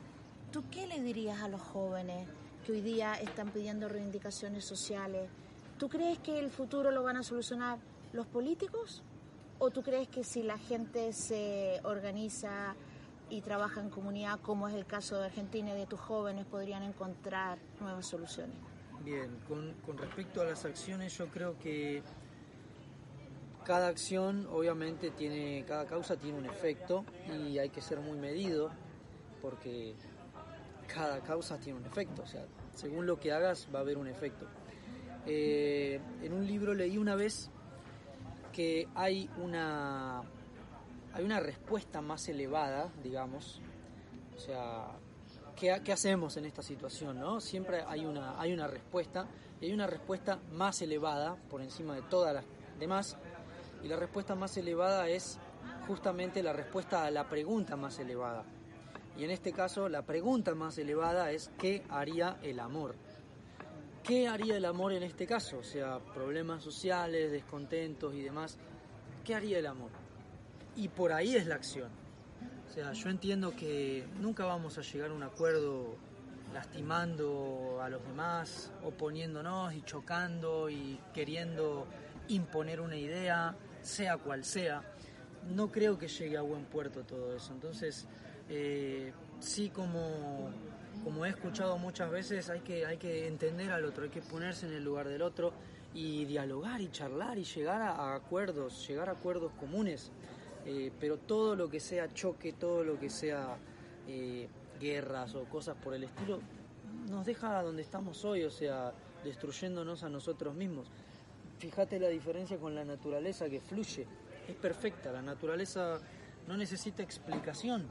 ¿Tú 0.50 0.64
qué 0.70 0.86
le 0.86 1.00
dirías 1.00 1.40
a 1.40 1.48
los 1.48 1.62
jóvenes 1.62 2.28
que 2.64 2.72
hoy 2.72 2.80
día 2.80 3.14
están 3.14 3.50
pidiendo 3.50 3.88
reivindicaciones 3.88 4.64
sociales? 4.64 5.30
¿Tú 5.78 5.88
crees 5.88 6.18
que 6.18 6.38
el 6.38 6.50
futuro 6.50 6.90
lo 6.90 7.02
van 7.02 7.16
a 7.16 7.22
solucionar 7.22 7.78
los 8.12 8.26
políticos? 8.26 9.02
¿O 9.58 9.70
tú 9.70 9.82
crees 9.82 10.08
que 10.08 10.22
si 10.24 10.42
la 10.42 10.58
gente 10.58 11.12
se 11.12 11.80
organiza 11.84 12.74
y 13.30 13.40
trabaja 13.40 13.80
en 13.80 13.90
comunidad, 13.90 14.40
como 14.40 14.68
es 14.68 14.74
el 14.74 14.84
caso 14.84 15.18
de 15.18 15.26
Argentina 15.26 15.70
y 15.70 15.78
de 15.78 15.86
tus 15.86 16.00
jóvenes, 16.00 16.44
podrían 16.46 16.82
encontrar 16.82 17.58
nuevas 17.80 18.06
soluciones? 18.06 18.56
Bien, 19.02 19.38
con, 19.48 19.72
con 19.86 19.96
respecto 19.98 20.40
a 20.40 20.44
las 20.44 20.64
acciones, 20.64 21.16
yo 21.16 21.28
creo 21.28 21.58
que 21.58 22.02
cada 23.66 23.88
acción 23.88 24.46
obviamente 24.52 25.10
tiene, 25.10 25.64
cada 25.66 25.86
causa 25.86 26.16
tiene 26.16 26.38
un 26.38 26.46
efecto 26.46 27.04
y 27.28 27.58
hay 27.58 27.68
que 27.70 27.80
ser 27.80 27.98
muy 27.98 28.16
medido 28.16 28.70
porque 29.42 29.96
cada 30.86 31.20
causa 31.20 31.58
tiene 31.58 31.80
un 31.80 31.84
efecto, 31.84 32.22
o 32.22 32.26
sea, 32.26 32.46
según 32.74 33.06
lo 33.06 33.18
que 33.18 33.32
hagas 33.32 33.66
va 33.74 33.80
a 33.80 33.82
haber 33.82 33.98
un 33.98 34.06
efecto. 34.06 34.46
Eh, 35.26 36.00
en 36.22 36.32
un 36.32 36.46
libro 36.46 36.74
leí 36.74 36.96
una 36.96 37.16
vez 37.16 37.50
que 38.52 38.88
hay 38.94 39.28
una 39.42 40.22
hay 41.12 41.24
una 41.24 41.40
respuesta 41.40 42.00
más 42.00 42.28
elevada, 42.28 42.92
digamos. 43.02 43.60
O 44.36 44.38
sea, 44.38 44.92
¿qué, 45.56 45.92
hacemos 45.92 46.36
en 46.36 46.44
esta 46.44 46.62
situación? 46.62 47.18
¿no? 47.18 47.40
Siempre 47.40 47.82
hay 47.86 48.04
una, 48.04 48.38
hay 48.40 48.52
una 48.52 48.68
respuesta 48.68 49.26
y 49.60 49.66
hay 49.66 49.72
una 49.72 49.86
respuesta 49.86 50.38
más 50.52 50.82
elevada 50.82 51.34
por 51.48 51.62
encima 51.62 51.94
de 51.94 52.02
todas 52.02 52.34
las 52.34 52.44
demás. 52.78 53.16
Y 53.82 53.88
la 53.88 53.96
respuesta 53.96 54.34
más 54.34 54.56
elevada 54.56 55.08
es 55.08 55.38
justamente 55.86 56.42
la 56.42 56.52
respuesta 56.52 57.04
a 57.04 57.10
la 57.10 57.28
pregunta 57.28 57.76
más 57.76 57.98
elevada. 57.98 58.44
Y 59.16 59.24
en 59.24 59.30
este 59.30 59.52
caso, 59.52 59.88
la 59.88 60.02
pregunta 60.02 60.54
más 60.54 60.76
elevada 60.78 61.30
es 61.30 61.50
¿qué 61.58 61.82
haría 61.88 62.38
el 62.42 62.60
amor? 62.60 62.94
¿Qué 64.02 64.28
haría 64.28 64.56
el 64.56 64.64
amor 64.64 64.92
en 64.92 65.02
este 65.02 65.26
caso? 65.26 65.58
O 65.58 65.64
sea, 65.64 65.98
problemas 65.98 66.62
sociales, 66.62 67.32
descontentos 67.32 68.14
y 68.14 68.22
demás. 68.22 68.58
¿Qué 69.24 69.34
haría 69.34 69.58
el 69.58 69.66
amor? 69.66 69.90
Y 70.76 70.88
por 70.88 71.12
ahí 71.12 71.34
es 71.34 71.46
la 71.46 71.56
acción. 71.56 71.90
O 72.68 72.72
sea, 72.72 72.92
yo 72.92 73.08
entiendo 73.08 73.56
que 73.56 74.06
nunca 74.20 74.44
vamos 74.44 74.76
a 74.78 74.82
llegar 74.82 75.10
a 75.10 75.14
un 75.14 75.22
acuerdo 75.22 75.96
lastimando 76.52 77.80
a 77.82 77.88
los 77.88 78.02
demás, 78.06 78.70
oponiéndonos 78.84 79.74
y 79.74 79.82
chocando 79.82 80.70
y 80.70 81.00
queriendo 81.12 81.86
imponer 82.28 82.80
una 82.80 82.96
idea, 82.96 83.56
sea 83.86 84.18
cual 84.18 84.44
sea. 84.44 84.82
No 85.54 85.70
creo 85.70 85.98
que 85.98 86.08
llegue 86.08 86.36
a 86.36 86.42
buen 86.42 86.64
puerto 86.64 87.04
todo 87.04 87.36
eso. 87.36 87.52
Entonces, 87.52 88.06
eh, 88.48 89.12
sí 89.38 89.70
como, 89.70 90.50
como 91.04 91.24
he 91.24 91.30
escuchado 91.30 91.78
muchas 91.78 92.10
veces, 92.10 92.50
hay 92.50 92.60
que, 92.60 92.84
hay 92.84 92.96
que 92.96 93.28
entender 93.28 93.70
al 93.70 93.84
otro, 93.84 94.04
hay 94.04 94.10
que 94.10 94.22
ponerse 94.22 94.66
en 94.66 94.72
el 94.72 94.84
lugar 94.84 95.08
del 95.08 95.22
otro 95.22 95.52
y 95.94 96.24
dialogar 96.24 96.80
y 96.80 96.90
charlar 96.90 97.38
y 97.38 97.44
llegar 97.44 97.80
a, 97.80 98.14
acuerdos, 98.14 98.86
llegar 98.86 99.08
a 99.08 99.12
acuerdos 99.12 99.52
comunes. 99.52 100.10
Eh, 100.66 100.90
pero 100.98 101.16
todo 101.16 101.54
lo 101.54 101.70
que 101.70 101.78
sea 101.78 102.12
choque, 102.12 102.52
todo 102.52 102.82
lo 102.82 102.98
que 102.98 103.08
sea 103.08 103.56
eh, 104.08 104.48
guerras 104.80 105.34
o 105.36 105.44
cosas 105.44 105.76
por 105.76 105.94
el 105.94 106.04
estilo, 106.04 106.40
nos 107.08 107.24
deja 107.24 107.62
donde 107.62 107.82
estamos 107.82 108.24
hoy, 108.24 108.42
o 108.42 108.50
sea, 108.50 108.92
destruyéndonos 109.22 110.02
a 110.02 110.08
nosotros 110.08 110.56
mismos. 110.56 110.88
Fíjate 111.58 111.98
la 111.98 112.08
diferencia 112.08 112.58
con 112.58 112.74
la 112.74 112.84
naturaleza 112.84 113.48
que 113.48 113.60
fluye, 113.60 114.06
es 114.46 114.54
perfecta, 114.56 115.10
la 115.10 115.22
naturaleza 115.22 115.98
no 116.46 116.56
necesita 116.56 117.02
explicación. 117.02 117.88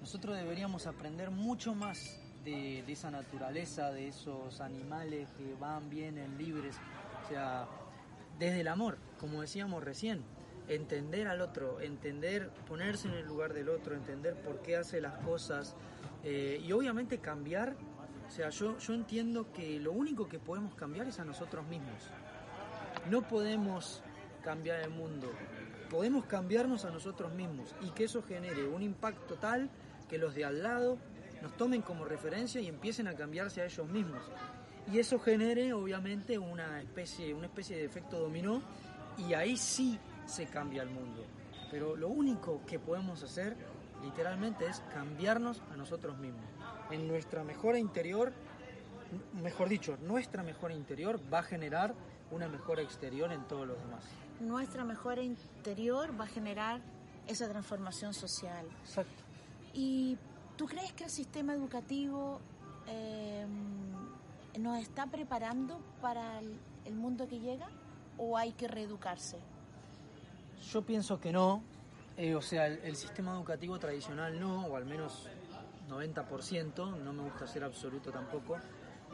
Nosotros 0.00 0.36
deberíamos 0.36 0.86
aprender 0.86 1.30
mucho 1.30 1.74
más 1.74 2.20
de, 2.44 2.80
esa 2.86 3.10
naturaleza, 3.10 3.90
de 3.90 4.08
esos 4.08 4.60
animales 4.60 5.28
que 5.32 5.54
van, 5.58 5.88
vienen 5.88 6.36
libres, 6.38 6.76
o 7.24 7.28
sea, 7.28 7.66
desde 8.38 8.60
el 8.60 8.68
amor, 8.68 8.98
como 9.18 9.40
decíamos 9.40 9.82
recién, 9.82 10.22
entender 10.68 11.28
al 11.28 11.40
otro, 11.40 11.80
entender, 11.80 12.50
ponerse 12.68 13.08
en 13.08 13.14
el 13.14 13.26
lugar 13.26 13.54
del 13.54 13.70
otro, 13.70 13.94
entender 13.94 14.34
por 14.34 14.60
qué 14.60 14.76
hace 14.76 15.00
las 15.00 15.14
cosas 15.24 15.74
eh, 16.24 16.62
y 16.62 16.72
obviamente 16.72 17.18
cambiar. 17.18 17.74
O 18.26 18.30
sea, 18.30 18.50
yo, 18.50 18.76
yo 18.78 18.92
entiendo 18.92 19.50
que 19.52 19.80
lo 19.80 19.92
único 19.92 20.28
que 20.28 20.38
podemos 20.38 20.74
cambiar 20.74 21.08
es 21.08 21.18
a 21.18 21.24
nosotros 21.24 21.66
mismos. 21.66 22.10
No 23.10 23.26
podemos 23.26 24.02
cambiar 24.42 24.80
el 24.80 24.90
mundo, 24.90 25.30
podemos 25.90 26.26
cambiarnos 26.26 26.84
a 26.84 26.90
nosotros 26.90 27.32
mismos 27.32 27.74
y 27.80 27.90
que 27.90 28.04
eso 28.04 28.22
genere 28.22 28.66
un 28.68 28.82
impacto 28.82 29.34
tal 29.36 29.70
que 30.08 30.18
los 30.18 30.34
de 30.34 30.44
al 30.44 30.62
lado 30.62 30.98
nos 31.42 31.56
tomen 31.56 31.82
como 31.82 32.04
referencia 32.04 32.60
y 32.60 32.66
empiecen 32.66 33.08
a 33.08 33.14
cambiarse 33.14 33.62
a 33.62 33.64
ellos 33.64 33.88
mismos. 33.88 34.22
Y 34.92 34.98
eso 34.98 35.18
genere 35.18 35.72
obviamente 35.72 36.38
una 36.38 36.80
especie, 36.80 37.32
una 37.34 37.46
especie 37.46 37.76
de 37.76 37.84
efecto 37.84 38.18
dominó 38.18 38.62
y 39.16 39.34
ahí 39.34 39.56
sí 39.56 39.98
se 40.26 40.46
cambia 40.46 40.82
el 40.82 40.90
mundo. 40.90 41.24
Pero 41.70 41.96
lo 41.96 42.08
único 42.08 42.62
que 42.66 42.78
podemos 42.78 43.22
hacer 43.22 43.56
literalmente 44.02 44.66
es 44.66 44.80
cambiarnos 44.92 45.62
a 45.72 45.76
nosotros 45.76 46.18
mismos. 46.18 46.44
En 46.90 47.06
nuestra 47.06 47.44
mejora 47.44 47.78
interior, 47.78 48.32
mejor 49.42 49.68
dicho, 49.68 49.98
nuestra 50.02 50.42
mejora 50.42 50.74
interior 50.74 51.20
va 51.32 51.40
a 51.40 51.42
generar 51.42 51.94
una 52.30 52.48
mejora 52.48 52.82
exterior 52.82 53.32
en 53.32 53.42
todos 53.44 53.66
los 53.66 53.78
demás. 53.78 54.04
Nuestra 54.40 54.84
mejora 54.84 55.22
interior 55.22 56.18
va 56.18 56.24
a 56.24 56.28
generar 56.28 56.80
esa 57.26 57.48
transformación 57.48 58.14
social. 58.14 58.66
Exacto. 58.84 59.22
¿Y 59.74 60.16
tú 60.56 60.66
crees 60.66 60.92
que 60.92 61.04
el 61.04 61.10
sistema 61.10 61.54
educativo 61.54 62.40
em, 62.86 64.60
nos 64.60 64.78
está 64.78 65.06
preparando 65.06 65.80
para 66.00 66.40
el, 66.40 66.94
mundo 66.94 67.28
que 67.28 67.38
llega 67.38 67.68
o 68.16 68.36
hay 68.36 68.52
que 68.52 68.66
reeducarse? 68.66 69.38
Yo 70.72 70.82
pienso 70.82 71.20
que 71.20 71.32
no. 71.32 71.62
Eh, 72.16 72.34
o 72.34 72.42
sea, 72.42 72.66
el, 72.66 72.96
sistema 72.96 73.32
educativo 73.32 73.78
tradicional 73.78 74.40
no, 74.40 74.66
o 74.66 74.76
al 74.76 74.86
menos 74.86 75.28
90%, 75.88 76.96
no 76.98 77.12
me 77.12 77.22
gusta 77.22 77.46
ser 77.46 77.62
absoluto 77.62 78.10
tampoco, 78.10 78.56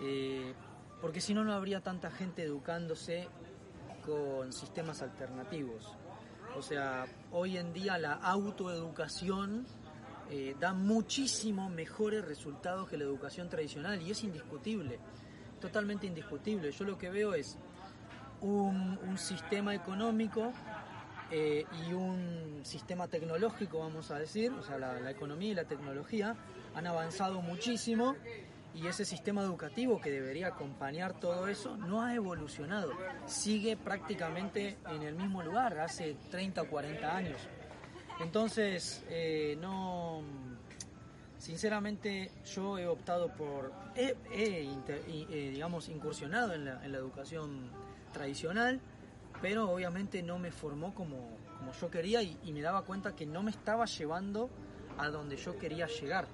eh, 0.00 0.54
porque 1.04 1.20
si 1.20 1.34
no, 1.34 1.44
no 1.44 1.52
habría 1.52 1.82
tanta 1.82 2.10
gente 2.10 2.42
educándose 2.44 3.28
con 4.06 4.54
sistemas 4.54 5.02
alternativos. 5.02 5.92
O 6.56 6.62
sea, 6.62 7.04
hoy 7.30 7.58
en 7.58 7.74
día 7.74 7.98
la 7.98 8.14
autoeducación 8.14 9.66
eh, 10.30 10.56
da 10.58 10.72
muchísimo 10.72 11.68
mejores 11.68 12.24
resultados 12.24 12.88
que 12.88 12.96
la 12.96 13.04
educación 13.04 13.50
tradicional 13.50 14.00
y 14.00 14.12
es 14.12 14.24
indiscutible, 14.24 14.98
totalmente 15.60 16.06
indiscutible. 16.06 16.72
Yo 16.72 16.86
lo 16.86 16.96
que 16.96 17.10
veo 17.10 17.34
es 17.34 17.58
un, 18.40 18.98
sistema 19.18 19.74
económico 19.74 20.54
eh, 21.30 21.66
y 21.86 21.92
un 21.92 22.60
sistema 22.62 23.08
tecnológico, 23.08 23.80
vamos 23.80 24.10
a 24.10 24.18
decir, 24.18 24.52
o 24.52 24.62
sea, 24.62 24.78
la, 24.78 25.10
economía 25.10 25.50
y 25.50 25.54
la 25.54 25.64
tecnología 25.64 26.34
han 26.74 26.86
avanzado 26.86 27.42
muchísimo 27.42 28.16
y 28.74 28.86
ese 28.88 29.04
sistema 29.04 29.42
educativo 29.42 30.00
que 30.00 30.10
debería 30.10 30.48
acompañar 30.48 31.18
todo 31.20 31.46
eso 31.46 31.76
no 31.76 32.02
ha 32.02 32.14
evolucionado, 32.14 32.92
sigue 33.26 33.76
prácticamente 33.76 34.76
en 34.90 35.02
el 35.02 35.14
mismo 35.14 35.42
lugar 35.42 35.78
hace 35.78 36.16
30 36.30 36.62
o 36.62 36.68
40 36.68 37.16
años. 37.16 37.40
Entonces, 38.20 39.04
eh, 39.08 39.56
no. 39.60 40.22
Sinceramente, 41.38 42.30
yo 42.54 42.78
he 42.78 42.86
optado 42.86 43.28
por. 43.34 43.72
He, 43.94 44.16
eh, 44.32 45.50
digamos, 45.52 45.88
incursionado 45.88 46.54
en 46.54 46.64
la, 46.64 46.84
educación 46.84 47.68
tradicional, 48.12 48.80
pero 49.42 49.70
obviamente 49.70 50.22
no 50.22 50.38
me 50.38 50.50
formó 50.50 50.94
como, 50.94 51.36
como 51.58 51.72
yo 51.72 51.90
quería 51.90 52.22
y, 52.22 52.52
me 52.52 52.62
daba 52.62 52.82
cuenta 52.82 53.14
que 53.14 53.26
no 53.26 53.42
me 53.42 53.50
estaba 53.50 53.84
llevando 53.84 54.48
a 54.96 55.08
donde 55.08 55.36
yo 55.36 55.58
quería 55.58 55.86
llegar. 55.86 56.26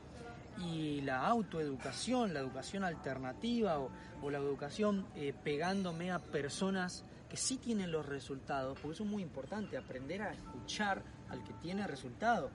Y 0.61 1.01
la 1.01 1.27
autoeducación, 1.27 2.35
la 2.35 2.41
educación 2.41 2.85
alternativa 2.85 3.79
o, 3.79 4.31
la 4.31 4.39
educación 4.39 5.07
eh, 5.15 5.33
pegándome 5.33 6.13
a 6.13 6.19
personas 6.19 7.05
que 7.31 7.37
sí 7.37 7.57
tienen 7.57 7.93
los 7.93 8.05
resultados, 8.05 8.79
porque 8.81 8.95
eso 8.95 9.05
es 9.05 9.11
muy 9.11 9.23
importante, 9.23 9.79
aprender 9.79 10.21
a 10.21 10.33
escuchar 10.33 11.03
al 11.31 11.43
que 11.45 11.55
tiene 11.55 11.87
resultado. 11.87 12.51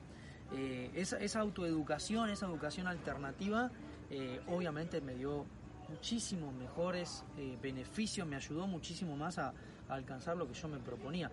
Eh, 0.53 0.91
esa, 0.93 1.39
autoeducación, 1.39 2.29
esa 2.29 2.45
educación 2.45 2.87
alternativa, 2.87 3.71
eh, 4.09 4.41
obviamente 4.47 5.01
me 5.01 5.15
dio 5.15 5.45
muchísimos 5.89 6.53
mejores 6.53 7.23
eh, 7.37 7.57
beneficios, 7.61 8.27
me 8.27 8.35
ayudó 8.35 8.67
muchísimo 8.67 9.15
más 9.15 9.39
a, 9.39 9.53
alcanzar 9.87 10.35
lo 10.35 10.47
que 10.47 10.55
yo 10.55 10.67
me 10.67 10.79
proponía. 10.79 11.31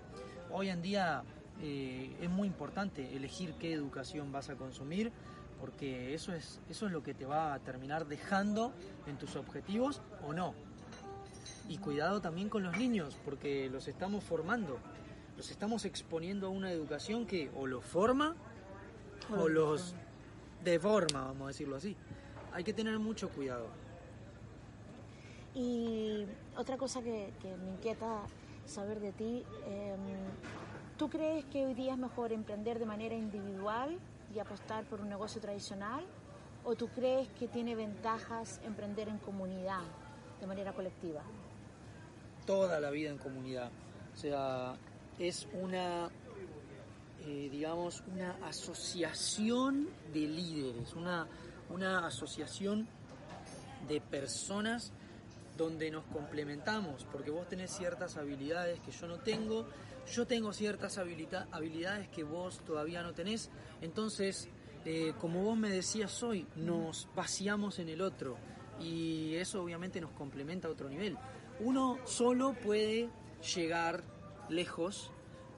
Hoy 0.51 0.69
en 0.69 0.83
día 0.83 1.25
es 1.63 2.29
muy 2.29 2.49
importante 2.49 3.17
elegir 3.17 3.55
qué 3.55 3.73
educación 3.73 4.31
vas 4.31 4.51
a 4.51 4.57
consumir, 4.57 5.11
porque 5.63 6.13
eso 6.13 6.35
es, 6.35 6.59
eso 6.69 6.87
es 6.87 6.93
lo 6.93 7.05
que 7.05 7.15
te 7.15 7.25
va 7.25 7.55
a 7.55 7.61
terminar 7.61 8.09
dejando 8.09 8.73
en 9.07 9.17
tus 9.17 9.37
objetivos 9.37 10.03
o 10.27 10.33
no. 10.33 10.55
Y 11.69 11.79
cuidado 11.79 12.21
también 12.21 12.49
con 12.49 12.65
los 12.65 12.77
niños, 12.77 13.17
porque 13.25 13.71
los 13.71 13.87
estamos 13.87 14.25
formando, 14.25 14.81
los 15.37 15.53
estamos 15.53 15.85
exponiendo 15.85 16.49
a 16.49 16.51
una 16.51 16.73
educación 16.73 17.27
que 17.27 17.49
o 17.55 17.69
los 17.69 17.85
forma 17.85 18.35
o 19.39 19.49
los 19.49 19.95
deforma, 20.65 21.27
vamos 21.27 21.45
a 21.45 21.47
decirlo 21.49 21.77
así. 21.77 21.97
Hay 22.53 22.65
que 22.65 22.73
tener 22.73 22.99
mucho 22.99 23.29
cuidado. 23.29 23.69
Y 25.55 26.27
otra 26.57 26.77
cosa 26.77 27.03
que, 27.03 27.33
me 27.63 27.71
inquieta 27.71 28.25
saber 28.67 28.99
de 28.99 29.13
ti, 29.13 29.45
em, 29.69 30.01
¿tú 30.99 31.09
crees 31.09 31.45
que 31.45 31.67
hoy 31.67 31.75
día 31.75 31.93
es 31.93 31.99
mejor 31.99 32.33
emprender 32.33 32.81
de 32.81 32.87
manera 32.87 33.15
individual 33.15 33.97
y 34.35 34.39
apostar 34.39 34.85
por 34.85 35.01
un 35.01 35.09
negocio 35.09 35.41
tradicional? 35.41 36.05
¿O 36.65 36.75
tú 36.75 36.89
crees 36.89 37.29
que 37.31 37.49
tiene 37.49 37.75
ventajas 37.75 38.61
emprender 38.65 39.09
en 39.09 39.19
comunidad, 39.19 39.83
de 40.41 40.47
manera 40.47 40.73
colectiva? 40.73 41.23
toda 42.45 42.81
la 42.81 42.91
vida 42.91 43.11
en 43.11 43.19
comunidad. 43.19 43.71
O 44.15 44.17
sea, 44.17 44.75
es 45.19 45.49
una, 45.53 46.11
eh, 47.21 47.49
digamos, 47.51 48.03
una 48.13 48.37
asociación 48.47 49.89
de 50.13 50.21
líderes, 50.21 50.95
una, 50.95 51.27
una 51.71 52.07
asociación 52.07 52.89
de 53.89 54.01
personas 54.01 54.93
donde 55.57 55.91
nos 55.91 56.05
complementamos, 56.05 57.07
porque 57.11 57.31
vos 57.31 57.49
tenés 57.49 57.71
ciertas 57.71 58.17
habilidades 58.17 58.81
que 58.81 58.91
yo 58.91 59.07
no 59.07 59.19
tengo, 59.19 59.67
yo 60.13 60.27
tengo 60.27 60.53
ciertas 60.53 60.99
habilidades 60.99 62.09
que 62.09 62.25
vos 62.25 62.61
todavía 62.65 63.03
no 63.03 63.13
tenés, 63.13 63.51
entonces, 63.81 64.49
eh, 64.85 65.13
como 65.21 65.43
vos 65.45 65.57
me 65.57 65.71
decías 65.71 66.23
hoy, 66.23 66.47
nos 66.57 67.09
vaciamos 67.15 67.79
en 67.79 67.89
el 67.89 68.01
otro 68.01 68.37
y 68.81 69.35
eso 69.35 69.63
obviamente 69.63 70.01
nos 70.01 70.13
complementa 70.13 70.69
a 70.69 70.71
otro 70.71 70.89
nivel 70.89 71.17
uno 71.61 71.99
solo 72.05 72.55
puede 72.55 73.09
llegar 73.55 74.03
lejos, 74.49 75.11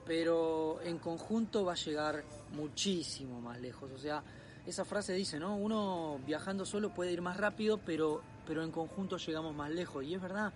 pero 0.05 0.79
en 0.83 0.99
conjunto 0.99 1.65
va 1.65 1.73
a 1.73 1.75
llegar 1.75 2.23
muchísimo 2.53 3.41
más 3.41 3.59
lejos. 3.59 3.91
O 3.91 3.97
sea, 3.97 4.23
esa 4.65 4.85
frase 4.85 5.13
dice, 5.13 5.39
¿no? 5.39 5.55
Uno 5.57 6.19
viajando 6.25 6.65
solo 6.65 6.93
puede 6.93 7.11
ir 7.11 7.21
más 7.21 7.37
rápido, 7.37 7.79
pero, 7.79 8.21
pero 8.45 8.63
en 8.63 8.71
conjunto 8.71 9.17
llegamos 9.17 9.55
más 9.55 9.71
lejos. 9.71 10.03
Y 10.03 10.15
es 10.15 10.21
verdad, 10.21 10.53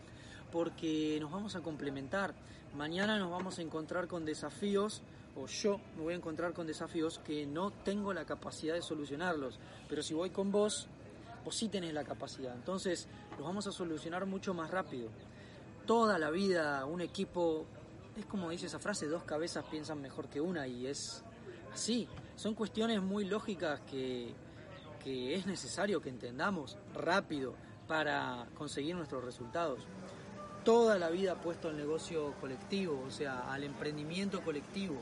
porque 0.51 1.17
nos 1.19 1.31
vamos 1.31 1.55
a 1.55 1.61
complementar. 1.61 2.33
Mañana 2.75 3.17
nos 3.17 3.31
vamos 3.31 3.59
a 3.59 3.61
encontrar 3.61 4.07
con 4.07 4.25
desafíos 4.25 5.01
o 5.35 5.47
yo 5.47 5.79
me 5.95 6.03
voy 6.03 6.13
a 6.13 6.17
encontrar 6.17 6.53
con 6.53 6.67
desafíos 6.67 7.19
que 7.19 7.45
no 7.45 7.71
tengo 7.71 8.13
la 8.13 8.25
capacidad 8.25 8.73
de 8.73 8.81
solucionarlos. 8.81 9.59
Pero 9.87 10.03
si 10.03 10.13
voy 10.13 10.29
con 10.29 10.51
vos, 10.51 10.87
vos 11.43 11.55
sí 11.55 11.69
tenés 11.69 11.93
la 11.93 12.03
capacidad. 12.03 12.53
Entonces 12.55 13.07
los 13.37 13.45
vamos 13.45 13.65
a 13.67 13.71
solucionar 13.71 14.25
mucho 14.25 14.53
más 14.53 14.69
rápido. 14.69 15.09
Toda 15.85 16.19
la 16.19 16.29
vida 16.29 16.85
un 16.85 17.01
equipo, 17.01 17.65
es 18.17 18.25
como 18.25 18.49
dice 18.49 18.67
esa 18.67 18.79
frase, 18.79 19.07
dos 19.07 19.23
cabezas 19.23 19.65
piensan 19.65 20.01
mejor 20.01 20.27
que 20.27 20.41
una 20.41 20.67
y 20.67 20.87
es 20.87 21.23
así. 21.73 22.07
Son 22.35 22.53
cuestiones 22.53 23.01
muy 23.01 23.25
lógicas 23.25 23.81
que, 23.81 24.33
que 25.03 25.35
es 25.35 25.45
necesario 25.45 26.01
que 26.01 26.09
entendamos 26.09 26.77
rápido 26.93 27.55
para 27.89 28.45
conseguir 28.55 28.95
nuestros 28.95 29.23
resultados. 29.23 29.79
Toda 30.63 30.99
la 30.99 31.09
vida 31.09 31.33
puesto 31.33 31.69
al 31.69 31.75
negocio 31.75 32.35
colectivo, 32.39 33.03
o 33.05 33.09
sea, 33.09 33.51
al 33.51 33.63
emprendimiento 33.63 34.43
colectivo. 34.43 34.97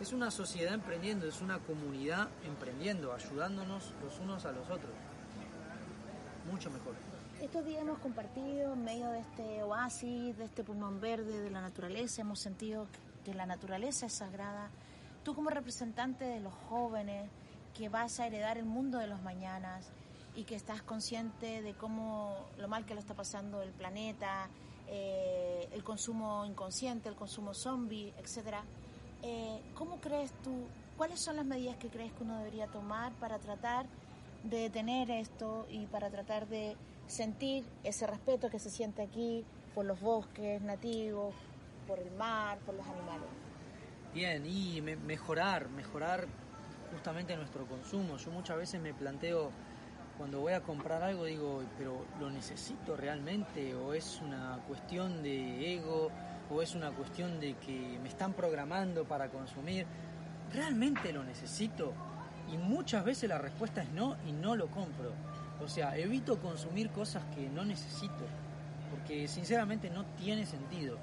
Es 0.00 0.14
una 0.14 0.30
sociedad 0.30 0.72
emprendiendo, 0.72 1.26
es 1.28 1.42
una 1.42 1.58
comunidad 1.58 2.28
emprendiendo, 2.46 3.12
ayudándonos 3.12 3.92
los 4.02 4.18
unos 4.20 4.46
a 4.46 4.52
los 4.52 4.64
otros. 4.70 4.92
Mucho 6.50 6.70
mejor. 6.70 6.94
Estos 7.42 7.66
días 7.66 7.82
hemos 7.82 7.98
compartido 7.98 8.72
en 8.72 8.84
medio 8.84 9.10
de 9.10 9.20
este 9.20 9.62
oasis, 9.62 10.38
de 10.38 10.44
este 10.46 10.64
pulmón 10.64 11.02
verde, 11.02 11.38
de 11.40 11.50
la 11.50 11.60
naturaleza, 11.60 12.22
hemos 12.22 12.40
sentido 12.40 12.86
que 13.22 13.34
la 13.34 13.44
naturaleza 13.44 14.06
es 14.06 14.14
sagrada. 14.14 14.70
Tú 15.24 15.34
como 15.34 15.50
representante 15.50 16.24
de 16.24 16.40
los 16.40 16.54
jóvenes, 16.70 17.28
que 17.76 17.90
vas 17.90 18.18
a 18.18 18.26
heredar 18.26 18.56
el 18.56 18.64
mundo 18.64 18.98
de 18.98 19.08
los 19.08 19.20
mañanas 19.20 19.92
y 20.38 20.44
que 20.44 20.54
estás 20.54 20.82
consciente 20.82 21.62
de 21.62 21.74
cómo 21.74 22.46
lo 22.58 22.68
mal 22.68 22.86
que 22.86 22.94
lo 22.94 23.00
está 23.00 23.12
pasando 23.12 23.60
el 23.60 23.72
planeta, 23.72 24.48
eh, 24.86 25.68
el 25.72 25.82
consumo 25.82 26.46
inconsciente, 26.46 27.08
el 27.08 27.16
consumo 27.16 27.54
zombie, 27.54 28.14
etcétera. 28.16 28.62
Eh, 29.24 29.60
¿Cómo 29.74 30.00
crees 30.00 30.30
tú, 30.44 30.68
cuáles 30.96 31.18
son 31.18 31.34
las 31.34 31.44
medidas 31.44 31.76
que 31.78 31.88
crees 31.88 32.12
que 32.12 32.22
uno 32.22 32.38
debería 32.38 32.68
tomar 32.68 33.12
para 33.14 33.40
tratar 33.40 33.86
de 34.44 34.58
detener 34.58 35.10
esto 35.10 35.66
y 35.70 35.86
para 35.86 36.08
tratar 36.08 36.46
de 36.46 36.76
sentir 37.08 37.64
ese 37.82 38.06
respeto 38.06 38.48
que 38.48 38.60
se 38.60 38.70
siente 38.70 39.02
aquí 39.02 39.44
por 39.74 39.86
los 39.86 40.00
bosques 40.00 40.62
nativos, 40.62 41.34
por 41.88 41.98
el 41.98 42.12
mar, 42.12 42.58
por 42.60 42.76
los 42.76 42.86
animales? 42.86 43.28
Bien, 44.14 44.46
y 44.46 44.80
mejorar, 44.82 45.68
mejorar 45.68 46.28
justamente 46.92 47.36
nuestro 47.36 47.66
consumo. 47.66 48.18
Yo 48.18 48.30
muchas 48.30 48.56
veces 48.56 48.80
me 48.80 48.94
planteo 48.94 49.50
cuando 50.18 50.40
voy 50.40 50.52
a 50.52 50.60
comprar 50.60 51.02
algo 51.04 51.24
digo, 51.24 51.62
pero 51.78 52.04
¿lo 52.18 52.28
necesito 52.28 52.96
realmente? 52.96 53.74
¿O 53.76 53.94
es 53.94 54.20
una 54.20 54.58
cuestión 54.66 55.22
de 55.22 55.74
ego? 55.74 56.10
¿O 56.50 56.60
es 56.60 56.74
una 56.74 56.90
cuestión 56.90 57.38
de 57.38 57.54
que 57.54 57.98
me 58.02 58.08
están 58.08 58.32
programando 58.32 59.04
para 59.04 59.28
consumir? 59.28 59.86
¿Realmente 60.52 61.12
lo 61.12 61.22
necesito? 61.22 61.92
Y 62.52 62.56
muchas 62.56 63.04
veces 63.04 63.28
la 63.28 63.38
respuesta 63.38 63.82
es 63.82 63.90
no 63.90 64.16
y 64.26 64.32
no 64.32 64.56
lo 64.56 64.66
compro. 64.66 65.12
O 65.64 65.68
sea, 65.68 65.96
evito 65.96 66.40
consumir 66.40 66.90
cosas 66.90 67.22
que 67.34 67.48
no 67.48 67.64
necesito, 67.64 68.24
porque 68.90 69.28
sinceramente 69.28 69.88
no 69.88 70.04
tiene 70.16 70.46
sentido. 70.46 70.98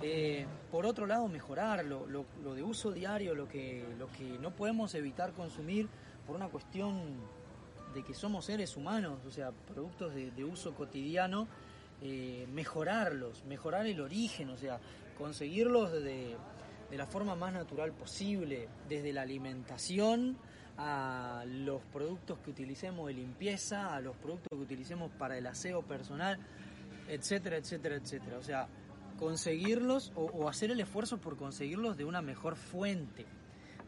Eh, 0.00 0.46
por 0.70 0.86
otro 0.86 1.06
lado, 1.06 1.28
mejorar 1.28 1.84
lo, 1.84 2.06
lo, 2.06 2.54
de 2.54 2.62
uso 2.62 2.92
diario, 2.92 3.34
lo 3.34 3.46
que, 3.46 3.84
lo 3.98 4.10
que 4.12 4.38
no 4.40 4.52
podemos 4.52 4.94
evitar 4.94 5.32
consumir 5.32 5.88
por 6.26 6.36
una 6.36 6.48
cuestión 6.48 7.18
de 7.94 8.02
que 8.02 8.14
somos 8.14 8.46
seres 8.46 8.76
humanos, 8.76 9.20
o 9.26 9.30
sea, 9.30 9.52
productos 9.52 10.14
de, 10.14 10.44
uso 10.44 10.74
cotidiano, 10.74 11.46
eh, 12.02 12.46
mejorarlos, 12.52 13.44
mejorar 13.44 13.86
el 13.86 14.00
origen, 14.00 14.50
o 14.50 14.56
sea, 14.56 14.80
conseguirlos 15.16 15.92
de, 15.92 16.36
de 16.90 16.96
la 16.96 17.06
forma 17.06 17.36
más 17.36 17.52
natural 17.52 17.92
posible, 17.92 18.68
desde 18.88 19.12
la 19.12 19.22
alimentación 19.22 20.36
a 20.76 21.44
los 21.46 21.82
productos 21.92 22.40
que 22.40 22.50
utilicemos 22.50 23.06
de 23.06 23.14
limpieza, 23.14 23.94
a 23.94 24.00
los 24.00 24.16
productos 24.16 24.48
que 24.50 24.64
utilicemos 24.64 25.10
para 25.12 25.38
el 25.38 25.46
aseo 25.46 25.82
personal, 25.82 26.38
etcétera, 27.08 27.56
etcétera, 27.56 27.94
etcétera. 27.94 28.38
O 28.38 28.42
sea, 28.42 28.68
conseguirlos 29.18 30.12
o 30.16 30.48
hacer 30.48 30.72
el 30.72 30.80
esfuerzo 30.80 31.18
por 31.18 31.36
conseguirlos 31.36 31.96
de 31.96 32.04
una 32.04 32.22
mejor 32.22 32.56
fuente 32.56 33.24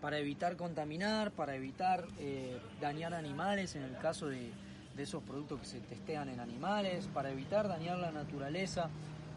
para 0.01 0.19
evitar 0.19 0.57
contaminar, 0.57 1.33
para 1.33 1.55
evitar 1.55 2.07
eh, 2.19 2.59
dañar 2.81 3.15
animales 3.15 3.77
en 3.77 3.83
el 3.83 3.97
caso 3.99 4.29
de, 4.29 4.51
esos 4.97 5.23
productos 5.23 5.61
que 5.61 5.67
se 5.67 5.81
testean 5.81 6.31
en 6.31 6.41
animales, 6.41 7.07
para 7.13 7.31
evitar 7.31 7.69
dañar 7.69 7.99
la 7.99 8.11
naturaleza. 8.11 8.89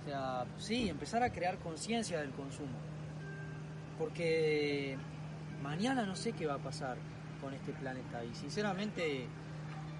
O 0.01 0.05
sea, 0.05 0.45
sí, 0.57 0.87
empezar 0.87 1.21
a 1.21 1.31
crear 1.31 1.57
conciencia 1.57 2.21
del 2.21 2.31
consumo. 2.31 2.77
Porque 3.97 4.97
mañana 5.61 6.05
no 6.05 6.15
sé 6.15 6.31
qué 6.31 6.45
va 6.45 6.53
a 6.53 6.59
pasar 6.59 6.95
con 7.41 7.53
este 7.53 7.73
planeta 7.73 8.23
y 8.23 8.33
sinceramente 8.35 9.27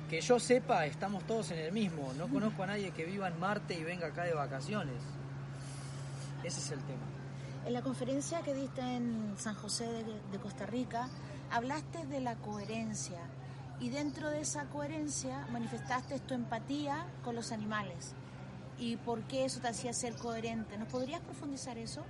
que 0.10 0.22
yo 0.22 0.39
sepa 0.39 0.86
estamos 0.86 1.24
todos 1.26 1.52
en 1.52 1.60
el 1.60 1.74
mismo. 1.74 2.13
No 2.17 2.30
conozco 2.30 2.63
a 2.63 2.67
nadie 2.67 2.91
que 2.91 3.04
viva 3.04 3.28
en 3.28 3.38
Marte 3.38 3.74
y 3.74 3.84
venga 3.84 4.08
acá 4.08 4.24
de 4.24 4.34
vacaciones. 4.34 5.02
Ese 6.43 6.60
es 6.60 6.72
el 6.72 6.80
tema. 6.84 7.18
En 7.69 7.75
la 7.75 7.84
conferencia 7.84 8.41
que 8.41 8.55
diste 8.55 8.82
en 8.82 9.36
San 9.38 9.53
José 9.53 9.86
de, 10.32 10.39
Costa 10.39 10.65
Rica, 10.65 11.08
hablaste 11.51 12.03
de 12.08 12.19
la 12.19 12.36
coherencia 12.38 13.19
y 13.79 13.89
dentro 13.89 14.32
de 14.32 14.41
esa 14.41 14.65
coherencia 14.69 15.45
manifestaste 15.51 16.19
tu 16.21 16.34
empatía 16.34 17.05
con 17.23 17.36
los 17.36 17.51
animales 17.51 18.15
y 18.79 18.95
por 18.95 19.21
qué 19.27 19.45
eso 19.45 19.60
te 19.60 19.67
hacía 19.67 19.93
ser 19.93 20.15
coherente. 20.15 20.79
¿Nos 20.79 20.88
podrías 20.88 21.21
profundizar 21.21 21.77
eso? 21.77 22.03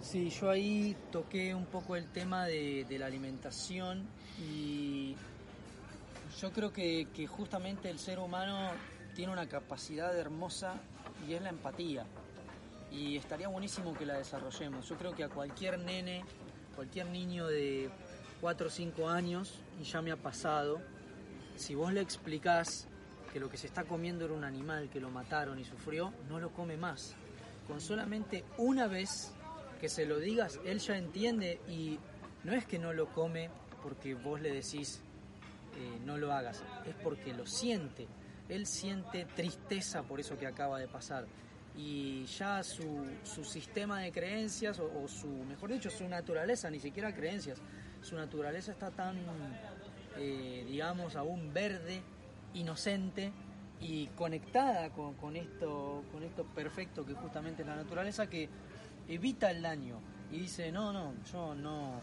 Sí, 0.00 0.30
yo 0.30 0.48
ahí 0.48 0.96
toqué 1.12 1.54
un 1.54 1.66
poco 1.66 1.94
el 1.94 2.06
tema 2.06 2.46
de, 2.46 2.86
la 2.98 3.04
alimentación 3.04 4.08
y 4.40 5.16
yo 6.40 6.50
creo 6.54 6.72
que, 6.72 7.28
justamente 7.28 7.90
el 7.90 7.98
ser 7.98 8.18
humano 8.18 8.70
tiene 9.14 9.34
una 9.34 9.50
capacidad 9.50 10.18
hermosa 10.18 10.76
y 11.28 11.34
es 11.34 11.42
la 11.42 11.50
empatía 11.50 12.06
y 12.90 13.16
estaría 13.16 13.48
buenísimo 13.48 13.94
que 13.94 14.06
la 14.06 14.18
desarrollemos. 14.18 14.88
Yo 14.88 14.96
creo 14.96 15.14
que 15.14 15.24
a 15.24 15.28
cualquier 15.28 15.78
nene, 15.78 16.24
cualquier 16.74 17.06
niño 17.06 17.46
de 17.46 17.90
4 18.40 18.66
o 18.66 18.70
5 18.70 19.08
años, 19.08 19.60
y 19.80 19.84
ya 19.84 20.02
me 20.02 20.12
ha 20.12 20.16
pasado, 20.16 20.80
si 21.56 21.74
vos 21.74 21.92
le 21.92 22.00
explicás 22.00 22.86
que 23.32 23.40
lo 23.40 23.50
que 23.50 23.56
se 23.56 23.66
está 23.66 23.84
comiendo 23.84 24.24
era 24.24 24.34
un 24.34 24.44
animal, 24.44 24.88
que 24.88 25.00
lo 25.00 25.10
mataron 25.10 25.58
y 25.58 25.64
sufrió, 25.64 26.12
no 26.28 26.40
lo 26.40 26.52
come 26.52 26.76
más. 26.76 27.14
Con 27.66 27.80
solamente 27.80 28.44
una 28.58 28.86
vez 28.86 29.32
que 29.80 29.88
se 29.88 30.06
lo 30.06 30.18
digas, 30.18 30.58
él 30.64 30.78
ya 30.78 30.96
entiende 30.96 31.60
y 31.68 31.98
no 32.44 32.52
es 32.52 32.64
que 32.64 32.78
no 32.78 32.92
lo 32.92 33.12
come 33.12 33.50
porque 33.82 34.14
vos 34.14 34.40
le 34.40 34.52
decís 34.52 35.02
eh, 35.76 36.00
no 36.04 36.16
lo 36.16 36.32
hagas, 36.32 36.62
es 36.86 36.94
porque 37.02 37.34
lo 37.34 37.46
siente. 37.46 38.06
Él 38.48 38.66
siente 38.66 39.26
tristeza 39.26 40.02
por 40.02 40.20
eso 40.20 40.38
que 40.38 40.46
acaba 40.46 40.78
de 40.78 40.88
pasar 40.88 41.26
y 41.76 42.24
ya 42.24 42.62
su, 42.62 43.06
su 43.22 43.44
sistema 43.44 44.00
de 44.00 44.10
creencias, 44.10 44.80
o, 44.80 45.06
su, 45.06 45.28
mejor 45.28 45.72
dicho, 45.72 45.90
su 45.90 46.08
naturaleza, 46.08 46.70
ni 46.70 46.80
siquiera 46.80 47.14
creencias, 47.14 47.60
su 48.00 48.16
naturaleza 48.16 48.72
está 48.72 48.90
tan, 48.90 49.18
eh, 50.16 50.64
digamos, 50.66 51.16
aún 51.16 51.52
verde, 51.52 52.02
inocente 52.54 53.32
y 53.80 54.06
conectada 54.08 54.90
con, 54.90 55.14
con, 55.14 55.36
esto, 55.36 56.02
con 56.10 56.22
esto 56.22 56.44
perfecto 56.44 57.04
que 57.04 57.12
justamente 57.14 57.62
es 57.62 57.68
la 57.68 57.76
naturaleza, 57.76 58.26
que 58.26 58.48
evita 59.08 59.50
el 59.50 59.60
daño 59.60 60.00
y 60.32 60.40
dice, 60.40 60.72
no, 60.72 60.92
no, 60.92 61.12
yo 61.30 61.54
no, 61.54 62.00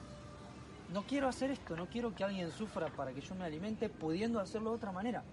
no 0.92 1.04
quiero 1.04 1.28
hacer 1.28 1.50
esto, 1.50 1.76
no 1.76 1.88
quiero 1.88 2.14
que 2.14 2.24
alguien 2.24 2.52
sufra 2.52 2.88
para 2.88 3.12
que 3.12 3.22
yo 3.22 3.34
me 3.34 3.46
alimente 3.46 3.90
pudiendo 3.90 4.40
hacerlo 4.40 4.70
de 4.70 4.76
otra 4.76 4.92
manera. 4.92 5.24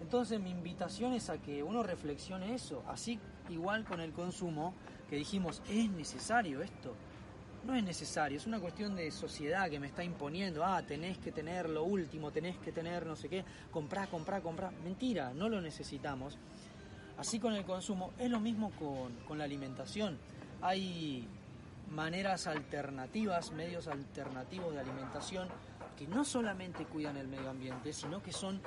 Entonces 0.00 0.40
mi 0.40 0.50
invitación 0.50 1.14
es 1.14 1.30
a 1.30 1.38
que 1.38 1.62
uno 1.62 1.82
reflexione 1.82 2.54
eso, 2.54 2.82
así 2.88 3.18
igual 3.52 3.84
con 3.84 4.00
el 4.00 4.12
consumo, 4.12 4.74
que 5.08 5.16
dijimos, 5.16 5.62
¿es 5.68 5.90
necesario 5.90 6.62
esto? 6.62 6.94
No 7.64 7.74
es 7.74 7.82
necesario, 7.82 8.38
es 8.38 8.46
una 8.46 8.60
cuestión 8.60 8.94
de 8.94 9.10
sociedad 9.10 9.68
que 9.68 9.80
me 9.80 9.88
está 9.88 10.04
imponiendo, 10.04 10.64
ah, 10.64 10.82
tenés 10.82 11.18
que 11.18 11.32
tener 11.32 11.68
lo 11.68 11.84
último, 11.84 12.30
tenés 12.30 12.56
que 12.58 12.70
tener 12.70 13.04
no 13.06 13.16
sé 13.16 13.28
qué, 13.28 13.44
comprá, 13.72 14.06
comprá, 14.06 14.40
comprá. 14.40 14.70
Mentira, 14.84 15.32
no 15.34 15.48
lo 15.48 15.60
necesitamos. 15.60 16.38
Así 17.18 17.40
con 17.40 17.54
el 17.54 17.64
consumo, 17.64 18.12
es 18.18 18.30
lo 18.30 18.38
mismo 18.40 18.70
con, 18.72 19.12
con 19.26 19.38
la 19.38 19.44
alimentación. 19.44 20.18
Hay 20.60 21.26
maneras 21.90 22.46
alternativas, 22.46 23.52
medios 23.52 23.88
alternativos 23.88 24.72
de 24.74 24.80
alimentación 24.80 25.48
que 25.96 26.06
no 26.06 26.24
solamente 26.24 26.84
cuidan 26.84 27.16
el 27.16 27.26
medio 27.26 27.50
ambiente, 27.50 27.92
sino 27.92 28.22
que 28.22 28.32
son 28.32 28.60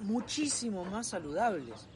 muchísimo 0.00 0.84
más 0.84 1.08
saludables. 1.08 1.88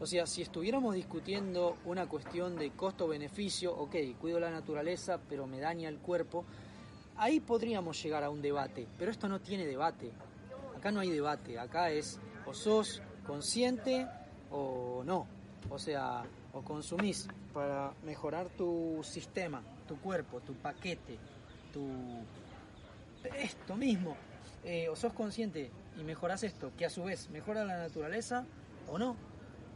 O 0.00 0.06
sea, 0.06 0.26
si 0.26 0.42
estuviéramos 0.42 0.94
discutiendo 0.94 1.76
una 1.84 2.06
cuestión 2.06 2.56
de 2.56 2.70
costo-beneficio, 2.70 3.76
ok, 3.76 3.96
cuido 4.20 4.38
la 4.38 4.50
naturaleza, 4.50 5.18
pero 5.28 5.46
me 5.46 5.58
daña 5.58 5.88
el 5.88 5.98
cuerpo, 5.98 6.44
ahí 7.16 7.40
podríamos 7.40 8.00
llegar 8.00 8.22
a 8.22 8.30
un 8.30 8.40
debate, 8.40 8.86
pero 8.96 9.10
esto 9.10 9.28
no 9.28 9.40
tiene 9.40 9.66
debate. 9.66 10.12
Acá 10.76 10.92
no 10.92 11.00
hay 11.00 11.10
debate, 11.10 11.58
acá 11.58 11.90
es 11.90 12.20
o 12.46 12.54
sos 12.54 13.02
consciente 13.26 14.06
o 14.52 15.02
no. 15.04 15.26
O 15.68 15.78
sea, 15.78 16.22
o 16.52 16.62
consumís 16.62 17.26
para 17.52 17.92
mejorar 18.04 18.48
tu 18.50 19.00
sistema, 19.02 19.62
tu 19.88 19.98
cuerpo, 20.00 20.40
tu 20.40 20.54
paquete, 20.54 21.18
tu 21.72 21.88
esto 23.36 23.76
mismo, 23.76 24.16
eh, 24.64 24.88
o 24.88 24.94
sos 24.94 25.12
consciente 25.12 25.70
y 25.98 26.04
mejoras 26.04 26.44
esto, 26.44 26.70
que 26.78 26.86
a 26.86 26.90
su 26.90 27.02
vez 27.02 27.28
mejora 27.30 27.64
la 27.64 27.76
naturaleza 27.76 28.46
o 28.86 28.96
no, 28.96 29.16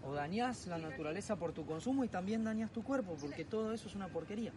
o 0.05 0.15
dañas 0.15 0.67
la 0.67 0.79
naturaleza 0.79 1.37
por 1.37 1.53
tu 1.53 1.65
consumo 1.65 2.05
y 2.05 2.09
también 2.09 2.45
dañas 2.45 2.73
tu 2.73 2.83
cuerpo, 2.83 3.17
porque 3.21 3.45
todo 3.45 3.73
eso 3.73 3.89
es 3.89 3.95
una 3.95 4.09
porquería. 4.09 4.53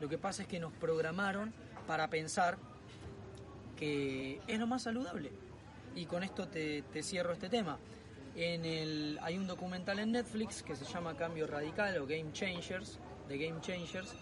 Lo 0.00 0.08
que 0.08 0.18
pasa 0.18 0.42
es 0.42 0.48
que 0.48 0.60
nos 0.60 0.72
programaron 0.72 1.52
para 1.86 2.08
pensar 2.08 2.58
que 3.76 4.40
es 4.46 4.58
lo 4.58 4.66
más 4.66 4.82
saludable. 4.82 5.30
Y 5.94 6.06
con 6.06 6.22
esto 6.22 6.48
te, 6.48 6.82
te 6.82 7.02
cierro 7.02 7.32
este 7.32 7.48
tema. 7.48 7.78
En 8.34 8.64
el, 8.66 9.18
hay 9.22 9.38
un 9.38 9.46
documental 9.46 9.98
en 9.98 10.12
Netflix 10.12 10.62
que 10.62 10.76
se 10.76 10.84
llama 10.84 11.16
Cambio 11.16 11.46
Radical 11.46 11.96
o 11.98 12.06
Game 12.06 12.32
Changers, 12.32 12.98
de 13.28 13.38
Game 13.38 13.60
Changers, 13.62 14.14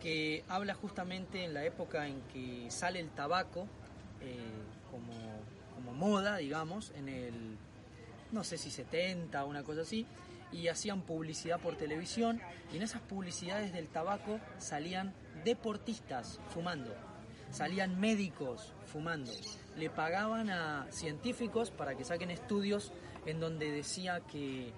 que 0.00 0.44
habla 0.48 0.74
justamente 0.74 1.44
en 1.44 1.54
la 1.54 1.64
época 1.64 2.06
en 2.06 2.20
que 2.32 2.70
sale 2.70 3.00
el 3.00 3.10
tabaco 3.10 3.66
eh, 4.20 4.36
como, 4.92 5.12
como 5.74 5.92
moda, 5.92 6.36
digamos, 6.36 6.92
en 6.96 7.08
el, 7.08 7.58
no 8.32 8.44
sé 8.44 8.58
si 8.58 8.70
70 8.70 9.44
o 9.44 9.48
una 9.48 9.62
cosa 9.62 9.82
así, 9.82 10.06
y 10.52 10.68
hacían 10.68 11.02
publicidad 11.02 11.60
por 11.60 11.76
televisión, 11.76 12.40
y 12.72 12.76
en 12.76 12.82
esas 12.82 13.02
publicidades 13.02 13.72
del 13.72 13.88
tabaco 13.88 14.40
salían 14.58 15.14
deportistas 15.44 16.40
fumando, 16.48 16.94
salían 17.50 18.00
médicos 18.00 18.72
fumando, 18.86 19.32
le 19.76 19.90
pagaban 19.90 20.50
a 20.50 20.86
científicos 20.90 21.70
para 21.70 21.94
que 21.96 22.04
saquen 22.04 22.30
estudios 22.30 22.92
en 23.26 23.40
donde 23.40 23.70
decía 23.70 24.20
que 24.20 24.72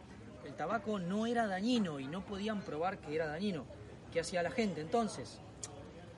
el 0.44 0.54
tabaco 0.54 0.98
no 0.98 1.26
era 1.26 1.46
dañino 1.46 2.00
y 2.00 2.06
no 2.06 2.24
podían 2.24 2.62
probar 2.62 2.98
que 2.98 3.14
era 3.14 3.26
dañino. 3.26 3.64
¿Qué 4.12 4.20
hacía 4.20 4.42
la 4.42 4.50
gente 4.50 4.80
entonces? 4.80 5.38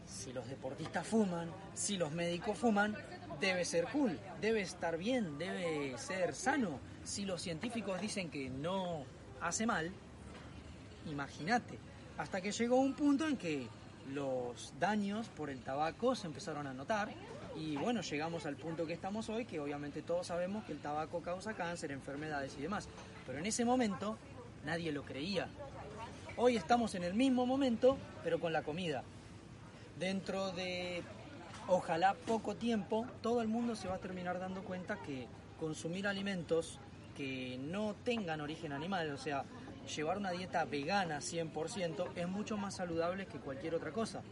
Si 0.06 0.32
los 0.32 0.48
deportistas 0.48 1.06
fuman, 1.06 1.50
si 1.74 1.96
los 1.96 2.12
médicos 2.12 2.56
fuman, 2.56 2.96
debe 3.40 3.64
ser 3.64 3.86
cool, 3.88 4.18
debe 4.40 4.62
estar 4.62 4.96
bien, 4.96 5.38
debe 5.38 5.98
ser 5.98 6.34
sano. 6.34 6.80
Si 7.04 7.24
los 7.24 7.42
científicos 7.42 8.00
dicen 8.00 8.30
que 8.30 8.48
no 8.48 9.04
hace 9.40 9.66
mal, 9.66 9.90
imagínate. 11.06 11.78
Hasta 12.18 12.40
que 12.40 12.52
llegó 12.52 12.76
un 12.76 12.94
punto 12.94 13.26
en 13.26 13.36
que 13.36 13.66
los 14.12 14.72
daños 14.78 15.28
por 15.28 15.50
el 15.50 15.60
tabaco 15.60 16.14
se 16.14 16.26
empezaron 16.26 16.66
a 16.66 16.74
notar 16.74 17.12
y 17.56 17.76
bueno, 17.76 18.00
llegamos 18.00 18.46
al 18.46 18.56
punto 18.56 18.86
que 18.86 18.94
estamos 18.94 19.28
hoy, 19.28 19.44
que 19.44 19.60
obviamente 19.60 20.02
todos 20.02 20.28
sabemos 20.28 20.64
que 20.64 20.72
el 20.72 20.78
tabaco 20.78 21.20
causa 21.20 21.54
cáncer, 21.54 21.92
enfermedades 21.92 22.56
y 22.58 22.62
demás. 22.62 22.88
Pero 23.26 23.38
en 23.38 23.46
ese 23.46 23.64
momento 23.64 24.16
nadie 24.64 24.92
lo 24.92 25.02
creía. 25.02 25.48
Hoy 26.36 26.56
estamos 26.56 26.94
en 26.94 27.04
el 27.04 27.14
mismo 27.14 27.44
momento, 27.44 27.98
pero 28.24 28.40
con 28.40 28.52
la 28.52 28.62
comida. 28.62 29.02
Dentro 29.98 30.52
de, 30.52 31.02
ojalá, 31.68 32.14
poco 32.26 32.56
tiempo, 32.56 33.06
todo 33.20 33.42
el 33.42 33.48
mundo 33.48 33.76
se 33.76 33.88
va 33.88 33.96
a 33.96 33.98
terminar 33.98 34.38
dando 34.38 34.62
cuenta 34.62 34.96
que 35.02 35.26
consumir 35.60 36.06
alimentos 36.06 36.78
que 37.16 37.58
no 37.58 37.94
tengan 38.04 38.40
origen 38.40 38.72
animal, 38.72 39.10
o 39.10 39.18
sea, 39.18 39.44
llevar 39.94 40.18
una 40.18 40.30
dieta 40.30 40.64
vegana 40.64 41.18
100% 41.18 42.12
es 42.16 42.28
mucho 42.28 42.56
más 42.56 42.76
saludable 42.76 43.26
que 43.26 43.38
cualquier 43.38 43.74
otra 43.74 43.92
cosa 43.92 44.22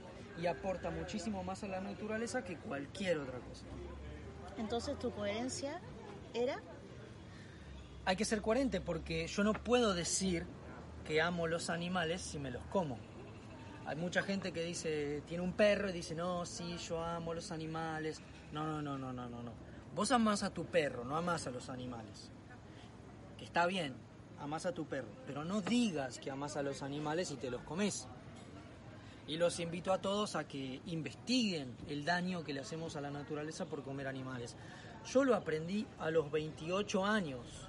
y 0.41 0.47
aporta 0.47 0.91
muchísimo 0.91 1.43
más 1.43 1.63
a 1.65 1.69
la 1.69 1.81
naturaleza 1.81 2.45
que 2.45 2.57
cualquier 2.57 3.19
otra 3.19 3.39
cosa. 3.41 3.67
Entonces 4.59 4.99
tu 4.99 5.11
coherencia 5.13 5.81
era... 6.35 6.61
Hay 8.05 8.17
que 8.17 8.25
ser 8.25 8.41
coherente 8.41 8.81
porque 8.81 9.27
yo 9.27 9.45
no 9.45 9.53
puedo 9.53 9.95
decir 9.95 10.47
que 11.07 11.21
amo 11.21 11.47
los 11.47 11.71
animales 11.71 12.23
si 12.23 12.39
me 12.39 12.51
los 12.51 12.63
como. 12.67 12.99
Hay 13.87 13.97
mucha 13.97 14.23
gente 14.23 14.53
que 14.53 14.63
dice, 14.63 15.23
tiene 15.27 15.43
un 15.43 15.53
perro 15.53 15.91
y 15.91 15.93
dice, 15.93 16.15
no, 16.15 16.47
sí, 16.47 16.77
yo 16.79 17.03
amo 17.03 17.35
los 17.35 17.51
animales. 17.51 18.21
No, 18.53 18.65
no, 18.65 18.81
no, 18.81 18.97
no, 18.97 19.13
no, 19.13 19.29
no, 19.29 19.43
no. 19.43 19.53
Vos 19.95 20.13
amás 20.13 20.43
a 20.43 20.51
tu 20.51 20.65
perro, 20.65 21.05
no 21.05 21.17
amás 21.17 21.47
a 21.47 21.51
los 21.51 21.69
animales. 21.69 22.31
Está 23.41 23.67
bien, 23.67 23.95
amás 24.39 24.67
a 24.67 24.73
tu 24.73 24.87
perro, 24.87 25.09
pero 25.27 25.45
no 25.45 25.61
digas 25.61 26.19
que 26.19 26.31
amás 26.31 26.57
a 26.57 26.63
los 26.63 26.83
animales 26.83 27.31
y 27.31 27.37
te 27.37 27.51
los 27.51 27.63
comes. 27.63 28.07
Y 29.27 29.37
los 29.37 29.61
invito 29.61 29.93
a 29.93 30.01
todos 30.01 30.35
a 30.35 30.47
que 30.47 30.81
investiguen 30.87 31.77
el 31.89 32.05
daño 32.05 32.43
que 32.43 32.53
le 32.53 32.61
hacemos 32.61 32.97
a 32.97 33.01
la 33.01 33.11
naturaleza 33.11 33.67
por 33.67 33.83
comer 33.83 34.09
animales. 34.09 34.57
Yo 35.07 35.25
lo 35.25 35.35
aprendí 35.35 35.87
a 35.99 36.11
los 36.11 36.31
28 36.31 37.05
años. 37.05 37.69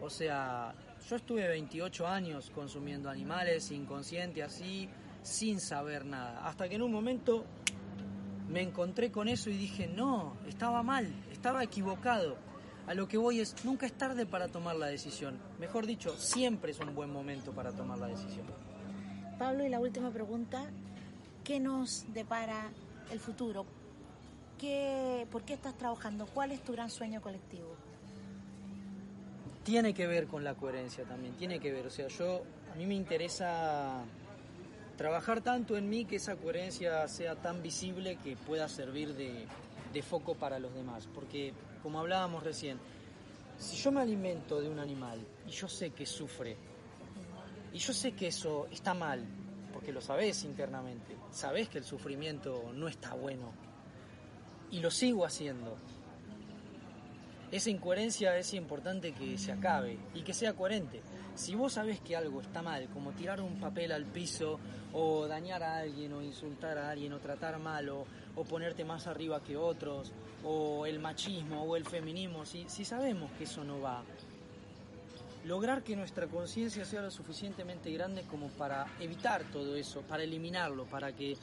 O 0.00 0.10
sea, 0.10 0.74
yo 1.08 1.16
estuve 1.16 1.46
28 1.46 2.06
años 2.06 2.50
consumiendo 2.50 3.08
animales, 3.08 3.70
inconsciente, 3.70 4.42
así, 4.42 4.88
sin 5.22 5.60
saber 5.60 6.04
nada. 6.04 6.46
Hasta 6.46 6.68
que 6.68 6.74
en 6.74 6.82
un 6.82 6.92
momento 6.92 7.44
me 8.48 8.62
encontré 8.62 9.10
con 9.10 9.28
eso 9.28 9.50
y 9.50 9.56
dije, 9.56 9.86
no, 9.86 10.36
estaba 10.46 10.82
mal, 10.82 11.12
estaba 11.30 11.62
equivocado. 11.62 12.36
A 12.86 12.94
lo 12.94 13.08
que 13.08 13.16
voy 13.16 13.40
es, 13.40 13.64
nunca 13.64 13.86
es 13.86 13.92
tarde 13.94 14.26
para 14.26 14.48
tomar 14.48 14.76
la 14.76 14.86
decisión. 14.86 15.38
Mejor 15.58 15.86
dicho, 15.86 16.16
siempre 16.18 16.72
es 16.72 16.80
un 16.80 16.94
buen 16.94 17.10
momento 17.10 17.52
para 17.52 17.72
tomar 17.72 17.98
la 17.98 18.08
decisión. 18.08 18.46
Pablo, 19.38 19.64
y 19.64 19.68
la 19.68 19.80
última 19.80 20.10
pregunta, 20.10 20.64
¿qué 21.42 21.60
nos 21.60 22.04
depara 22.12 22.70
el 23.10 23.18
futuro? 23.18 23.64
¿Qué, 24.58 25.26
¿Por 25.30 25.42
qué 25.44 25.54
estás 25.54 25.76
trabajando? 25.76 26.26
¿Cuál 26.26 26.52
es 26.52 26.62
tu 26.62 26.72
gran 26.72 26.90
sueño 26.90 27.20
colectivo? 27.22 27.74
Tiene 29.64 29.94
que 29.94 30.06
ver 30.06 30.26
con 30.26 30.44
la 30.44 30.54
coherencia 30.54 31.04
también, 31.04 31.34
tiene 31.36 31.58
que 31.58 31.72
ver, 31.72 31.86
o 31.86 31.90
sea, 31.90 32.08
yo, 32.08 32.42
a 32.72 32.76
mí 32.76 32.84
me 32.84 32.94
interesa 32.94 34.04
trabajar 34.98 35.40
tanto 35.40 35.78
en 35.78 35.88
mí 35.88 36.04
que 36.04 36.16
esa 36.16 36.36
coherencia 36.36 37.08
sea 37.08 37.34
tan 37.34 37.62
visible 37.62 38.16
que 38.22 38.36
pueda 38.36 38.68
servir 38.68 39.14
de, 39.14 39.46
de 39.92 40.02
foco 40.02 40.34
para 40.34 40.58
los 40.58 40.74
demás, 40.74 41.08
porque 41.14 41.54
como 41.84 42.00
hablábamos 42.00 42.42
recién, 42.42 42.78
si 43.58 43.76
yo 43.76 43.92
me 43.92 44.00
alimento 44.00 44.58
de 44.58 44.70
un 44.70 44.78
animal 44.78 45.20
y 45.46 45.50
yo 45.50 45.68
sé 45.68 45.90
que 45.90 46.06
sufre, 46.06 46.56
y 47.74 47.78
yo 47.78 47.92
sé 47.92 48.12
que 48.12 48.28
eso 48.28 48.66
está 48.70 48.94
mal, 48.94 49.22
porque 49.70 49.92
lo 49.92 50.00
sabes 50.00 50.44
internamente, 50.44 51.14
sabes 51.30 51.68
que 51.68 51.76
el 51.76 51.84
sufrimiento 51.84 52.72
no 52.72 52.88
está 52.88 53.12
bueno, 53.12 53.52
y 54.70 54.80
lo 54.80 54.90
sigo 54.90 55.26
haciendo, 55.26 55.76
esa 57.56 57.70
incoherencia 57.70 58.36
es 58.36 58.52
importante 58.54 59.12
que 59.12 59.38
se 59.38 59.52
acabe 59.52 59.96
y 60.12 60.22
que 60.22 60.34
sea 60.34 60.54
coherente. 60.54 61.02
Si 61.36 61.54
vos 61.54 61.74
sabés 61.74 62.00
que 62.00 62.16
algo 62.16 62.40
está 62.40 62.62
mal, 62.62 62.88
como 62.88 63.12
tirar 63.12 63.40
un 63.40 63.60
papel 63.60 63.92
al 63.92 64.06
piso, 64.06 64.58
o 64.92 65.28
dañar 65.28 65.62
a 65.62 65.76
alguien, 65.76 66.12
o 66.14 66.20
insultar 66.20 66.76
a 66.78 66.90
alguien, 66.90 67.12
o 67.12 67.20
tratar 67.20 67.60
mal, 67.60 67.88
o, 67.90 68.06
ponerte 68.48 68.84
más 68.84 69.06
arriba 69.06 69.40
que 69.40 69.56
otros, 69.56 70.10
o 70.42 70.84
el 70.84 70.98
machismo, 70.98 71.62
o 71.62 71.76
el 71.76 71.84
feminismo, 71.84 72.44
si, 72.44 72.68
si 72.68 72.84
sabemos 72.84 73.30
que 73.38 73.44
eso 73.44 73.62
no 73.62 73.80
va, 73.80 74.02
lograr 75.44 75.84
que 75.84 75.94
nuestra 75.94 76.26
conciencia 76.26 76.84
sea 76.84 77.02
lo 77.02 77.10
suficientemente 77.12 77.92
grande 77.92 78.22
como 78.22 78.48
para 78.48 78.84
evitar 78.98 79.44
todo 79.44 79.76
eso, 79.76 80.02
para 80.02 80.24
eliminarlo, 80.24 80.86
para 80.86 81.12
que 81.12 81.36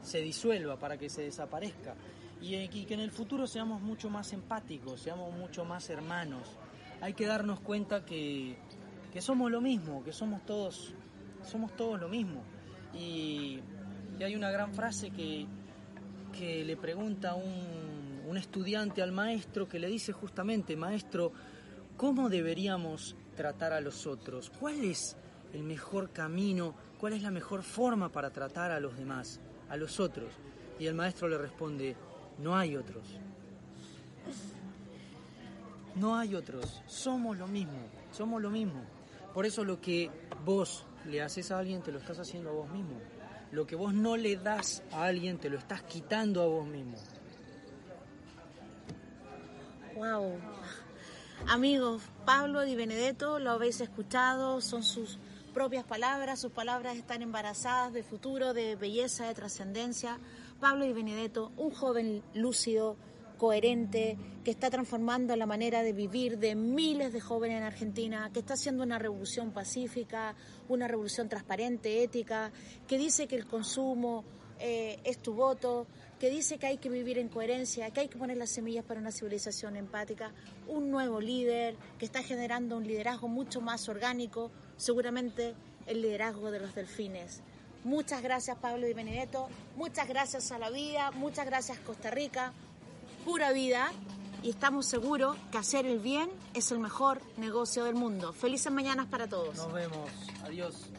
se 0.00 0.20
disuelva, 0.20 0.76
para 0.76 0.96
que 0.96 1.10
se 1.10 1.22
desaparezca 1.22 1.96
y, 2.40 2.66
que 2.68 2.94
en 2.94 3.00
el 3.00 3.10
futuro 3.10 3.46
seamos 3.46 3.80
mucho 3.82 4.08
más 4.08 4.32
empáticos, 4.32 5.00
seamos 5.00 5.34
mucho 5.34 5.64
más 5.64 5.90
hermanos. 5.90 6.56
Hay 7.00 7.12
que 7.14 7.26
darnos 7.26 7.60
cuenta 7.60 8.04
que, 8.04 8.56
somos 9.18 9.50
lo 9.50 9.60
mismo, 9.60 10.02
que 10.04 10.12
somos 10.12 10.44
todos, 10.46 10.94
somos 11.42 11.74
todos 11.76 12.00
lo 12.00 12.08
mismo. 12.08 12.42
Y, 12.94 13.60
hay 14.22 14.36
una 14.36 14.50
gran 14.50 14.74
frase 14.74 15.10
que, 15.10 15.46
que 16.38 16.62
le 16.62 16.76
pregunta 16.76 17.34
un, 17.34 18.20
un 18.26 18.36
estudiante 18.36 19.00
al 19.00 19.12
maestro 19.12 19.66
que 19.66 19.78
le 19.78 19.88
dice 19.88 20.12
justamente, 20.12 20.76
maestro, 20.76 21.32
¿cómo 21.96 22.28
deberíamos 22.28 23.16
tratar 23.34 23.72
a 23.72 23.80
los 23.80 24.06
otros? 24.06 24.50
¿Cuál 24.50 24.84
es 24.84 25.16
el 25.52 25.62
mejor 25.62 26.10
camino? 26.10 26.74
¿Cuál 26.98 27.14
es 27.14 27.22
la 27.22 27.30
mejor 27.30 27.62
forma 27.62 28.10
para 28.10 28.30
tratar 28.30 28.70
a 28.70 28.80
los 28.80 28.96
demás, 28.96 29.40
a 29.68 29.76
los 29.76 29.98
otros? 30.00 30.32
Y 30.78 30.86
el 30.86 30.94
maestro 30.94 31.28
le 31.28 31.38
responde, 31.38 31.96
no 32.42 32.56
hay 32.56 32.76
otros. 32.76 33.04
No 35.94 36.16
hay 36.16 36.34
otros. 36.34 36.82
Somos 36.86 37.36
lo 37.36 37.46
mismo. 37.46 37.78
Somos 38.12 38.40
lo 38.40 38.50
mismo. 38.50 38.80
Por 39.34 39.46
eso 39.46 39.64
lo 39.64 39.80
que 39.80 40.10
vos 40.44 40.84
le 41.06 41.22
haces 41.22 41.50
a 41.50 41.58
alguien 41.58 41.82
te 41.82 41.92
lo 41.92 41.98
estás 41.98 42.18
haciendo 42.18 42.50
a 42.50 42.52
vos 42.52 42.70
mismo. 42.70 42.98
Lo 43.52 43.66
que 43.66 43.76
vos 43.76 43.92
no 43.92 44.16
le 44.16 44.36
das 44.36 44.82
a 44.92 45.04
alguien 45.04 45.38
te 45.38 45.50
lo 45.50 45.58
estás 45.58 45.82
quitando 45.82 46.42
a 46.42 46.46
vos 46.46 46.66
mismo. 46.66 46.96
Wow. 49.96 50.38
Amigos, 51.48 52.02
Pablo 52.24 52.62
Di 52.62 52.76
Benedetto, 52.76 53.38
lo 53.38 53.50
habéis 53.50 53.80
escuchado, 53.80 54.60
son 54.60 54.82
sus 54.82 55.18
propias 55.52 55.84
palabras, 55.84 56.38
sus 56.38 56.52
palabras 56.52 56.96
están 56.96 57.22
embarazadas 57.22 57.92
de 57.92 58.02
futuro, 58.02 58.54
de 58.54 58.76
belleza, 58.76 59.26
de 59.26 59.34
trascendencia. 59.34 60.18
Pablo 60.60 60.84
Di 60.84 60.92
Benedetto, 60.92 61.52
un 61.56 61.70
joven 61.70 62.22
lúcido, 62.34 62.96
coherente, 63.38 64.18
que 64.44 64.50
está 64.50 64.68
transformando 64.68 65.34
la 65.34 65.46
manera 65.46 65.82
de 65.82 65.94
vivir 65.94 66.38
de 66.38 66.54
miles 66.54 67.14
de 67.14 67.20
jóvenes 67.22 67.56
en 67.56 67.62
Argentina, 67.62 68.30
que 68.30 68.40
está 68.40 68.52
haciendo 68.52 68.82
una 68.82 68.98
revolución 68.98 69.52
pacífica, 69.52 70.34
una 70.68 70.86
revolución 70.86 71.30
transparente, 71.30 72.02
ética, 72.02 72.52
que 72.86 72.98
dice 72.98 73.26
que 73.26 73.36
el 73.36 73.46
consumo 73.46 74.22
eh, 74.58 75.00
es 75.04 75.22
tu 75.22 75.32
voto, 75.32 75.86
que 76.18 76.28
dice 76.28 76.58
que 76.58 76.66
hay 76.66 76.76
que 76.76 76.90
vivir 76.90 77.16
en 77.16 77.30
coherencia, 77.30 77.90
que 77.90 78.00
hay 78.00 78.08
que 78.08 78.18
poner 78.18 78.36
las 78.36 78.50
semillas 78.50 78.84
para 78.84 79.00
una 79.00 79.12
civilización 79.12 79.76
empática, 79.76 80.34
un 80.68 80.90
nuevo 80.90 81.22
líder 81.22 81.76
que 81.98 82.04
está 82.04 82.22
generando 82.22 82.76
un 82.76 82.86
liderazgo 82.86 83.28
mucho 83.28 83.62
más 83.62 83.88
orgánico, 83.88 84.50
seguramente 84.76 85.54
el 85.86 86.02
liderazgo 86.02 86.50
de 86.50 86.60
los 86.60 86.74
delfines. 86.74 87.42
Muchas 87.84 88.22
gracias 88.22 88.58
Pablo 88.58 88.86
y 88.86 88.92
Benedetto, 88.92 89.48
muchas 89.76 90.06
gracias 90.06 90.52
a 90.52 90.58
la 90.58 90.70
vida, 90.70 91.10
muchas 91.12 91.46
gracias 91.46 91.78
Costa 91.78 92.10
Rica, 92.10 92.52
pura 93.24 93.52
vida 93.52 93.90
y 94.42 94.50
estamos 94.50 94.86
seguros 94.86 95.36
que 95.50 95.58
hacer 95.58 95.86
el 95.86 95.98
bien 95.98 96.30
es 96.54 96.70
el 96.72 96.78
mejor 96.78 97.20
negocio 97.36 97.84
del 97.84 97.94
mundo. 97.94 98.32
Felices 98.32 98.72
mañanas 98.72 99.06
para 99.06 99.28
todos. 99.28 99.56
Nos 99.56 99.72
vemos. 99.72 100.10
Adiós. 100.44 100.90